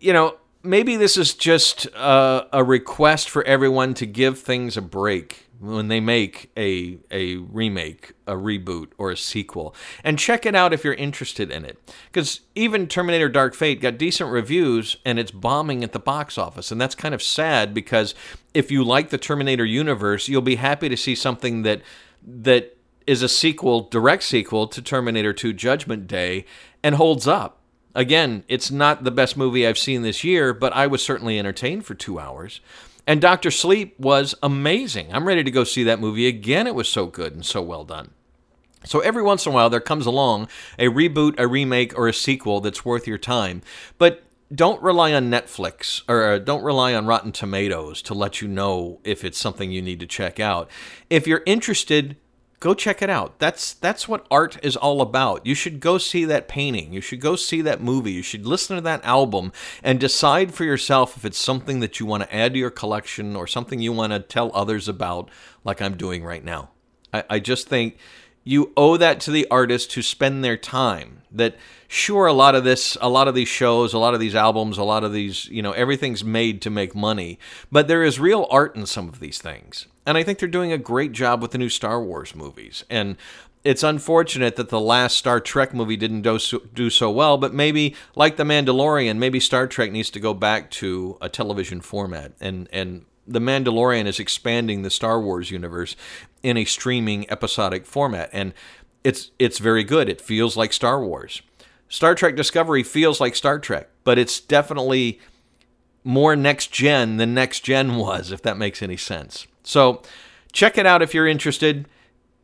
you 0.00 0.12
know, 0.12 0.36
maybe 0.62 0.96
this 0.96 1.16
is 1.16 1.34
just 1.34 1.92
uh, 1.94 2.44
a 2.52 2.62
request 2.62 3.28
for 3.30 3.42
everyone 3.44 3.94
to 3.94 4.06
give 4.06 4.38
things 4.38 4.76
a 4.76 4.82
break 4.82 5.47
when 5.60 5.88
they 5.88 6.00
make 6.00 6.50
a 6.56 6.98
a 7.10 7.36
remake, 7.36 8.12
a 8.26 8.34
reboot, 8.34 8.88
or 8.96 9.10
a 9.10 9.16
sequel. 9.16 9.74
And 10.04 10.18
check 10.18 10.46
it 10.46 10.54
out 10.54 10.72
if 10.72 10.84
you're 10.84 10.94
interested 10.94 11.50
in 11.50 11.64
it. 11.64 11.78
Because 12.06 12.40
even 12.54 12.86
Terminator 12.86 13.28
Dark 13.28 13.54
Fate 13.54 13.80
got 13.80 13.98
decent 13.98 14.30
reviews 14.30 14.96
and 15.04 15.18
it's 15.18 15.30
bombing 15.30 15.82
at 15.82 15.92
the 15.92 15.98
box 15.98 16.38
office. 16.38 16.70
And 16.70 16.80
that's 16.80 16.94
kind 16.94 17.14
of 17.14 17.22
sad 17.22 17.74
because 17.74 18.14
if 18.54 18.70
you 18.70 18.84
like 18.84 19.10
the 19.10 19.18
Terminator 19.18 19.64
universe, 19.64 20.28
you'll 20.28 20.42
be 20.42 20.56
happy 20.56 20.88
to 20.88 20.96
see 20.96 21.14
something 21.14 21.62
that 21.62 21.82
that 22.26 22.76
is 23.06 23.22
a 23.22 23.28
sequel, 23.28 23.82
direct 23.82 24.22
sequel 24.22 24.66
to 24.68 24.82
Terminator 24.82 25.32
2 25.32 25.54
Judgment 25.54 26.06
Day 26.06 26.44
and 26.82 26.94
holds 26.94 27.26
up. 27.26 27.58
Again, 27.94 28.44
it's 28.48 28.70
not 28.70 29.02
the 29.02 29.10
best 29.10 29.36
movie 29.36 29.66
I've 29.66 29.78
seen 29.78 30.02
this 30.02 30.22
year, 30.22 30.52
but 30.52 30.72
I 30.74 30.86
was 30.86 31.02
certainly 31.02 31.38
entertained 31.38 31.86
for 31.86 31.94
two 31.94 32.20
hours. 32.20 32.60
And 33.08 33.22
Doctor 33.22 33.50
Sleep 33.50 33.98
was 33.98 34.34
amazing. 34.42 35.14
I'm 35.14 35.26
ready 35.26 35.42
to 35.42 35.50
go 35.50 35.64
see 35.64 35.82
that 35.84 35.98
movie 35.98 36.26
again. 36.28 36.66
It 36.66 36.74
was 36.74 36.90
so 36.90 37.06
good 37.06 37.32
and 37.32 37.44
so 37.44 37.62
well 37.62 37.86
done. 37.86 38.10
So 38.84 39.00
every 39.00 39.22
once 39.22 39.46
in 39.46 39.52
a 39.52 39.54
while, 39.54 39.70
there 39.70 39.80
comes 39.80 40.04
along 40.04 40.46
a 40.78 40.88
reboot, 40.88 41.34
a 41.38 41.48
remake, 41.48 41.98
or 41.98 42.06
a 42.06 42.12
sequel 42.12 42.60
that's 42.60 42.84
worth 42.84 43.06
your 43.06 43.16
time. 43.16 43.62
But 43.96 44.24
don't 44.54 44.82
rely 44.82 45.14
on 45.14 45.30
Netflix 45.30 46.02
or 46.06 46.32
uh, 46.32 46.38
don't 46.38 46.62
rely 46.62 46.92
on 46.92 47.06
Rotten 47.06 47.32
Tomatoes 47.32 48.02
to 48.02 48.12
let 48.12 48.42
you 48.42 48.48
know 48.48 49.00
if 49.04 49.24
it's 49.24 49.38
something 49.38 49.72
you 49.72 49.80
need 49.80 50.00
to 50.00 50.06
check 50.06 50.38
out. 50.38 50.70
If 51.08 51.26
you're 51.26 51.42
interested, 51.46 52.18
go 52.60 52.74
check 52.74 53.02
it 53.02 53.10
out. 53.10 53.38
That's 53.38 53.74
that's 53.74 54.08
what 54.08 54.26
art 54.30 54.58
is 54.62 54.76
all 54.76 55.00
about. 55.00 55.46
You 55.46 55.54
should 55.54 55.80
go 55.80 55.98
see 55.98 56.24
that 56.24 56.48
painting. 56.48 56.92
You 56.92 57.00
should 57.00 57.20
go 57.20 57.36
see 57.36 57.62
that 57.62 57.80
movie. 57.80 58.12
You 58.12 58.22
should 58.22 58.46
listen 58.46 58.76
to 58.76 58.82
that 58.82 59.04
album 59.04 59.52
and 59.82 60.00
decide 60.00 60.54
for 60.54 60.64
yourself 60.64 61.16
if 61.16 61.24
it's 61.24 61.38
something 61.38 61.80
that 61.80 62.00
you 62.00 62.06
want 62.06 62.24
to 62.24 62.34
add 62.34 62.54
to 62.54 62.58
your 62.58 62.70
collection 62.70 63.36
or 63.36 63.46
something 63.46 63.80
you 63.80 63.92
want 63.92 64.12
to 64.12 64.20
tell 64.20 64.50
others 64.54 64.88
about, 64.88 65.30
like 65.64 65.80
I'm 65.80 65.96
doing 65.96 66.24
right 66.24 66.44
now. 66.44 66.70
I, 67.12 67.24
I 67.30 67.38
just 67.38 67.68
think 67.68 67.96
you 68.48 68.72
owe 68.78 68.96
that 68.96 69.20
to 69.20 69.30
the 69.30 69.46
artists 69.50 69.92
who 69.92 70.00
spend 70.00 70.42
their 70.42 70.56
time. 70.56 71.20
That 71.30 71.56
sure, 71.86 72.24
a 72.24 72.32
lot 72.32 72.54
of 72.54 72.64
this, 72.64 72.96
a 72.98 73.08
lot 73.10 73.28
of 73.28 73.34
these 73.34 73.46
shows, 73.46 73.92
a 73.92 73.98
lot 73.98 74.14
of 74.14 74.20
these 74.20 74.34
albums, 74.34 74.78
a 74.78 74.84
lot 74.84 75.04
of 75.04 75.12
these, 75.12 75.46
you 75.48 75.60
know, 75.60 75.72
everything's 75.72 76.24
made 76.24 76.62
to 76.62 76.70
make 76.70 76.94
money, 76.94 77.38
but 77.70 77.88
there 77.88 78.02
is 78.02 78.18
real 78.18 78.46
art 78.50 78.74
in 78.74 78.86
some 78.86 79.06
of 79.06 79.20
these 79.20 79.36
things. 79.36 79.86
And 80.06 80.16
I 80.16 80.22
think 80.22 80.38
they're 80.38 80.48
doing 80.48 80.72
a 80.72 80.78
great 80.78 81.12
job 81.12 81.42
with 81.42 81.50
the 81.50 81.58
new 81.58 81.68
Star 81.68 82.02
Wars 82.02 82.34
movies. 82.34 82.86
And 82.88 83.18
it's 83.64 83.82
unfortunate 83.82 84.56
that 84.56 84.70
the 84.70 84.80
last 84.80 85.18
Star 85.18 85.40
Trek 85.40 85.74
movie 85.74 85.98
didn't 85.98 86.22
do 86.22 86.38
so, 86.38 86.60
do 86.72 86.88
so 86.88 87.10
well, 87.10 87.36
but 87.36 87.52
maybe, 87.52 87.94
like 88.14 88.38
The 88.38 88.44
Mandalorian, 88.44 89.18
maybe 89.18 89.40
Star 89.40 89.66
Trek 89.66 89.92
needs 89.92 90.08
to 90.08 90.20
go 90.20 90.32
back 90.32 90.70
to 90.70 91.18
a 91.20 91.28
television 91.28 91.82
format. 91.82 92.32
And, 92.40 92.66
and 92.72 93.04
The 93.28 93.40
Mandalorian 93.40 94.06
is 94.06 94.18
expanding 94.18 94.82
the 94.82 94.90
Star 94.90 95.20
Wars 95.20 95.50
universe 95.50 95.96
in 96.42 96.56
a 96.56 96.64
streaming 96.64 97.30
episodic 97.30 97.86
format. 97.86 98.30
And 98.32 98.54
it's, 99.04 99.30
it's 99.38 99.58
very 99.58 99.84
good. 99.84 100.08
It 100.08 100.20
feels 100.20 100.56
like 100.56 100.72
Star 100.72 101.04
Wars. 101.04 101.42
Star 101.88 102.14
Trek 102.14 102.36
Discovery 102.36 102.82
feels 102.82 103.20
like 103.20 103.36
Star 103.36 103.58
Trek, 103.58 103.88
but 104.04 104.18
it's 104.18 104.40
definitely 104.40 105.20
more 106.04 106.36
next 106.36 106.72
gen 106.72 107.16
than 107.16 107.34
next 107.34 107.60
gen 107.60 107.96
was, 107.96 108.32
if 108.32 108.42
that 108.42 108.56
makes 108.56 108.82
any 108.82 108.96
sense. 108.96 109.46
So 109.62 110.02
check 110.52 110.78
it 110.78 110.86
out 110.86 111.02
if 111.02 111.14
you're 111.14 111.26
interested 111.26 111.86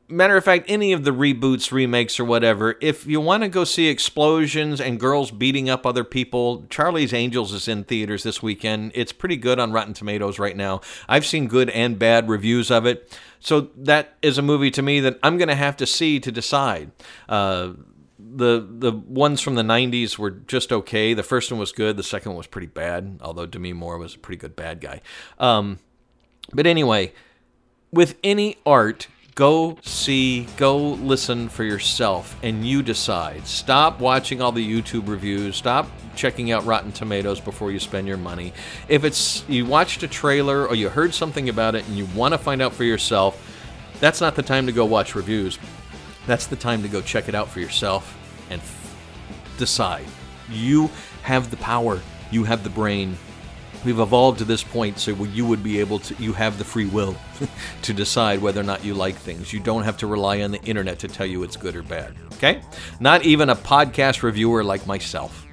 matter 0.09 0.37
of 0.37 0.45
fact, 0.45 0.67
any 0.69 0.93
of 0.93 1.05
the 1.05 1.11
reboots, 1.11 1.73
remakes, 1.73 2.21
or 2.21 2.25
whatever, 2.25 2.77
if 2.81 3.07
you 3.07 3.21
want 3.21 3.43
to 3.43 3.49
go 3.49 3.64
see 3.64 3.88
explosions 3.88 4.81
and 4.81 5.01
girls 5.01 5.31
beating 5.31 5.69
up 5.69 5.87
other 5.87 6.05
people, 6.05 6.64
Charlie's 6.69 7.12
Angels 7.12 7.53
is 7.53 7.69
in 7.69 7.85
theaters 7.85 8.23
this 8.23 8.43
weekend. 8.43 8.93
It's 8.95 9.12
pretty 9.12 9.37
good 9.37 9.59
on 9.59 9.73
Rotten 9.73 9.95
Tomatoes 9.95 10.38
right 10.38 10.57
now. 10.57 10.81
I've 11.09 11.27
seen 11.27 11.49
good 11.49 11.71
and 11.71 11.99
bad 11.99 12.29
reviews 12.29 12.71
of 12.71 12.87
it. 12.87 13.19
So 13.40 13.69
that 13.77 14.14
is 14.23 14.38
a 14.38 14.43
movie 14.43 14.71
to 14.73 14.83
me 14.83 15.01
that 15.01 15.19
I'm 15.23 15.37
going 15.37 15.49
to 15.49 15.55
have 15.55 15.77
to 15.79 15.87
see 15.87 16.21
to 16.21 16.33
decide. 16.33 16.90
Uh, 17.29 17.73
the 18.19 18.67
the 18.69 18.90
ones 18.90 19.40
from 19.40 19.55
the 19.55 19.62
90s 19.62 20.19
were 20.19 20.31
just 20.31 20.73
okay. 20.73 21.14
The 21.14 21.23
first 21.23 21.51
one 21.51 21.61
was 21.61 21.73
good. 21.73 21.97
The 21.97 22.03
second 22.03 22.33
one 22.33 22.38
was 22.38 22.47
pretty 22.47 22.67
bad, 22.69 23.19
although 23.23 23.47
Demi 23.47 23.73
Moore 23.73 23.99
was 23.99 24.14
a 24.14 24.19
pretty 24.19 24.38
good 24.38 24.57
bad 24.57 24.81
guy. 24.81 25.03
Um, 25.38 25.79
but 26.53 26.67
anyway, 26.67 27.12
with 27.93 28.17
any 28.25 28.57
art, 28.64 29.09
Go 29.35 29.79
see, 29.83 30.47
go 30.57 30.77
listen 30.79 31.49
for 31.49 31.64
yourself, 31.64 32.37
and 32.44 32.64
you 32.64 32.85
decide. 32.85 33.49
Stop 33.49 33.99
watching 33.99 34.40
all 34.40 34.53
the 34.53 34.64
YouTube 34.64 35.09
reviews. 35.09 35.57
Stop 35.57 35.88
checking 36.14 36.53
out 36.53 36.64
Rotten 36.64 36.92
Tomatoes 36.92 37.40
before 37.40 37.73
you 37.73 37.81
spend 37.81 38.07
your 38.07 38.16
money. 38.16 38.53
If 38.87 39.03
it's 39.03 39.44
you 39.49 39.66
watched 39.66 40.05
a 40.05 40.09
trailer 40.09 40.68
or 40.68 40.77
you 40.77 40.88
heard 40.88 41.12
something 41.14 41.49
about 41.49 41.75
it 41.75 41.85
and 41.88 41.99
you 41.99 42.07
want 42.14 42.33
to 42.33 42.38
find 42.38 42.62
out 42.62 42.75
for 42.75 42.85
yourself, 42.85 43.40
that's 43.99 44.20
not 44.20 44.37
the 44.37 44.42
time 44.42 44.66
to 44.66 44.73
go 44.73 44.85
watch 44.85 45.16
reviews. 45.16 45.59
That's 46.29 46.47
the 46.47 46.57
time 46.57 46.83
to 46.83 46.88
go 46.88 47.01
check 47.01 47.29
it 47.29 47.35
out 47.35 47.49
for 47.49 47.59
yourself 47.59 48.16
and 48.51 48.61
f- 48.61 48.97
decide. 49.59 50.07
You 50.49 50.90
have 51.23 51.51
the 51.51 51.57
power. 51.57 52.01
You 52.31 52.44
have 52.44 52.62
the 52.62 52.70
brain 52.70 53.18
we've 53.85 54.01
evolved 54.01 54.38
to 54.38 54.44
this 54.44 54.62
point 54.62 54.99
so 54.99 55.12
you 55.25 55.44
would 55.47 55.62
be 55.62 55.81
able 55.81 55.99
to 55.99 56.14
you 56.23 56.33
have 56.33 56.59
the 56.59 56.64
free 56.64 56.87
will 56.87 57.16
to 57.83 57.92
decide 57.92 58.40
whether 58.40 58.61
or 58.61 58.64
not 58.64 58.85
you 58.85 58.94
like 58.94 59.16
things 59.16 59.53
you 59.53 59.61
don't 59.61 59.83
have 59.83 59.97
to 59.97 60.07
rely 60.07 60.42
on 60.42 60.51
the 60.51 60.62
internet 60.62 60.99
to 60.99 61.09
tell 61.09 61.27
you 61.27 61.42
it's 61.42 61.57
good 61.57 61.77
or 61.77 61.83
bad 61.83 62.14
okay 62.33 62.62
not 63.01 63.23
even 63.25 63.51
a 63.51 63.57
podcast 63.57 64.23
reviewer 64.23 64.64
like 64.64 64.87
myself 64.87 65.47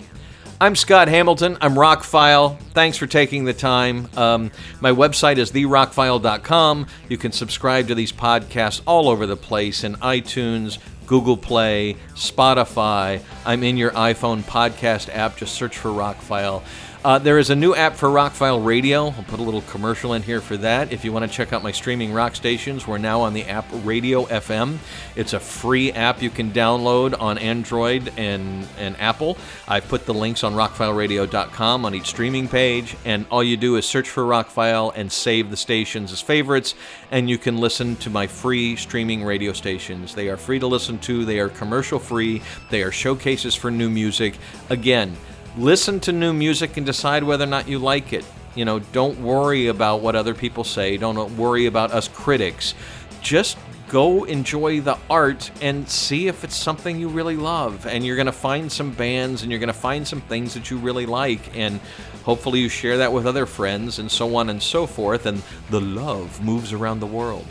I'm 0.61 0.75
Scott 0.75 1.07
Hamilton. 1.07 1.57
I'm 1.59 1.73
Rockfile. 1.73 2.59
Thanks 2.75 2.95
for 2.95 3.07
taking 3.07 3.45
the 3.45 3.53
time. 3.53 4.07
Um, 4.15 4.51
my 4.79 4.91
website 4.91 5.37
is 5.37 5.51
therockfile.com. 5.51 6.85
You 7.09 7.17
can 7.17 7.31
subscribe 7.31 7.87
to 7.87 7.95
these 7.95 8.11
podcasts 8.11 8.79
all 8.85 9.09
over 9.09 9.25
the 9.25 9.35
place 9.35 9.83
in 9.83 9.95
iTunes, 9.95 10.77
Google 11.07 11.35
Play, 11.35 11.95
Spotify. 12.13 13.23
I'm 13.43 13.63
in 13.63 13.75
your 13.75 13.89
iPhone 13.93 14.43
podcast 14.43 15.09
app. 15.11 15.35
Just 15.35 15.55
search 15.55 15.79
for 15.79 15.89
Rockfile. 15.89 16.61
Uh, 17.03 17.17
there 17.17 17.39
is 17.39 17.49
a 17.49 17.55
new 17.55 17.73
app 17.73 17.95
for 17.95 18.09
Rockfile 18.09 18.63
Radio. 18.63 19.07
I'll 19.07 19.23
put 19.23 19.39
a 19.39 19.43
little 19.43 19.63
commercial 19.63 20.13
in 20.13 20.21
here 20.21 20.39
for 20.39 20.55
that. 20.57 20.93
If 20.93 21.03
you 21.03 21.11
want 21.11 21.25
to 21.25 21.35
check 21.35 21.51
out 21.51 21.63
my 21.63 21.71
streaming 21.71 22.13
rock 22.13 22.35
stations, 22.35 22.85
we're 22.85 22.99
now 22.99 23.21
on 23.21 23.33
the 23.33 23.43
app 23.45 23.65
Radio 23.83 24.25
FM. 24.25 24.77
It's 25.15 25.33
a 25.33 25.39
free 25.39 25.91
app 25.93 26.21
you 26.21 26.29
can 26.29 26.51
download 26.51 27.19
on 27.19 27.39
Android 27.39 28.13
and, 28.17 28.67
and 28.77 28.95
Apple. 28.99 29.35
I've 29.67 29.87
put 29.87 30.05
the 30.05 30.13
links 30.13 30.43
on 30.43 30.53
rockfileradio.com 30.53 31.85
on 31.85 31.95
each 31.95 32.05
streaming 32.05 32.47
page, 32.47 32.95
and 33.03 33.25
all 33.31 33.43
you 33.43 33.57
do 33.57 33.77
is 33.77 33.87
search 33.87 34.07
for 34.07 34.23
Rockfile 34.23 34.93
and 34.95 35.11
save 35.11 35.49
the 35.49 35.57
stations 35.57 36.11
as 36.11 36.21
favorites, 36.21 36.75
and 37.09 37.27
you 37.27 37.39
can 37.39 37.57
listen 37.57 37.95
to 37.95 38.11
my 38.11 38.27
free 38.27 38.75
streaming 38.75 39.23
radio 39.23 39.53
stations. 39.53 40.13
They 40.13 40.29
are 40.29 40.37
free 40.37 40.59
to 40.59 40.67
listen 40.67 40.99
to, 40.99 41.25
they 41.25 41.39
are 41.39 41.49
commercial 41.49 41.97
free, 41.97 42.43
they 42.69 42.83
are 42.83 42.91
showcases 42.91 43.55
for 43.55 43.71
new 43.71 43.89
music. 43.89 44.35
Again, 44.69 45.17
listen 45.57 45.99
to 46.01 46.11
new 46.11 46.33
music 46.33 46.77
and 46.77 46.85
decide 46.85 47.23
whether 47.23 47.43
or 47.43 47.47
not 47.47 47.67
you 47.67 47.79
like 47.79 48.13
it. 48.13 48.25
You 48.55 48.65
know, 48.65 48.79
don't 48.79 49.21
worry 49.21 49.67
about 49.67 50.01
what 50.01 50.15
other 50.15 50.33
people 50.33 50.63
say. 50.63 50.97
Don't 50.97 51.37
worry 51.37 51.65
about 51.65 51.91
us 51.91 52.07
critics. 52.07 52.73
Just 53.21 53.57
go 53.87 54.23
enjoy 54.23 54.79
the 54.81 54.97
art 55.09 55.51
and 55.61 55.87
see 55.87 56.27
if 56.27 56.43
it's 56.43 56.55
something 56.55 56.99
you 56.99 57.07
really 57.07 57.35
love. 57.35 57.85
And 57.85 58.05
you're 58.05 58.15
going 58.15 58.25
to 58.25 58.31
find 58.31 58.71
some 58.71 58.91
bands 58.91 59.43
and 59.43 59.51
you're 59.51 59.59
going 59.59 59.67
to 59.67 59.73
find 59.73 60.07
some 60.07 60.21
things 60.21 60.53
that 60.53 60.69
you 60.69 60.77
really 60.77 61.05
like. 61.05 61.55
And 61.57 61.79
hopefully 62.23 62.59
you 62.59 62.69
share 62.69 62.97
that 62.97 63.11
with 63.11 63.25
other 63.25 63.45
friends 63.45 63.99
and 63.99 64.09
so 64.09 64.35
on 64.35 64.49
and 64.49 64.61
so 64.61 64.85
forth. 64.85 65.25
And 65.25 65.41
the 65.69 65.81
love 65.81 66.43
moves 66.43 66.73
around 66.73 66.99
the 66.99 67.07
world. 67.07 67.45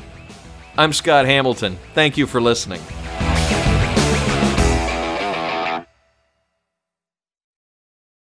I'm 0.78 0.92
Scott 0.92 1.26
Hamilton. 1.26 1.78
Thank 1.94 2.16
you 2.16 2.26
for 2.26 2.40
listening. 2.40 2.80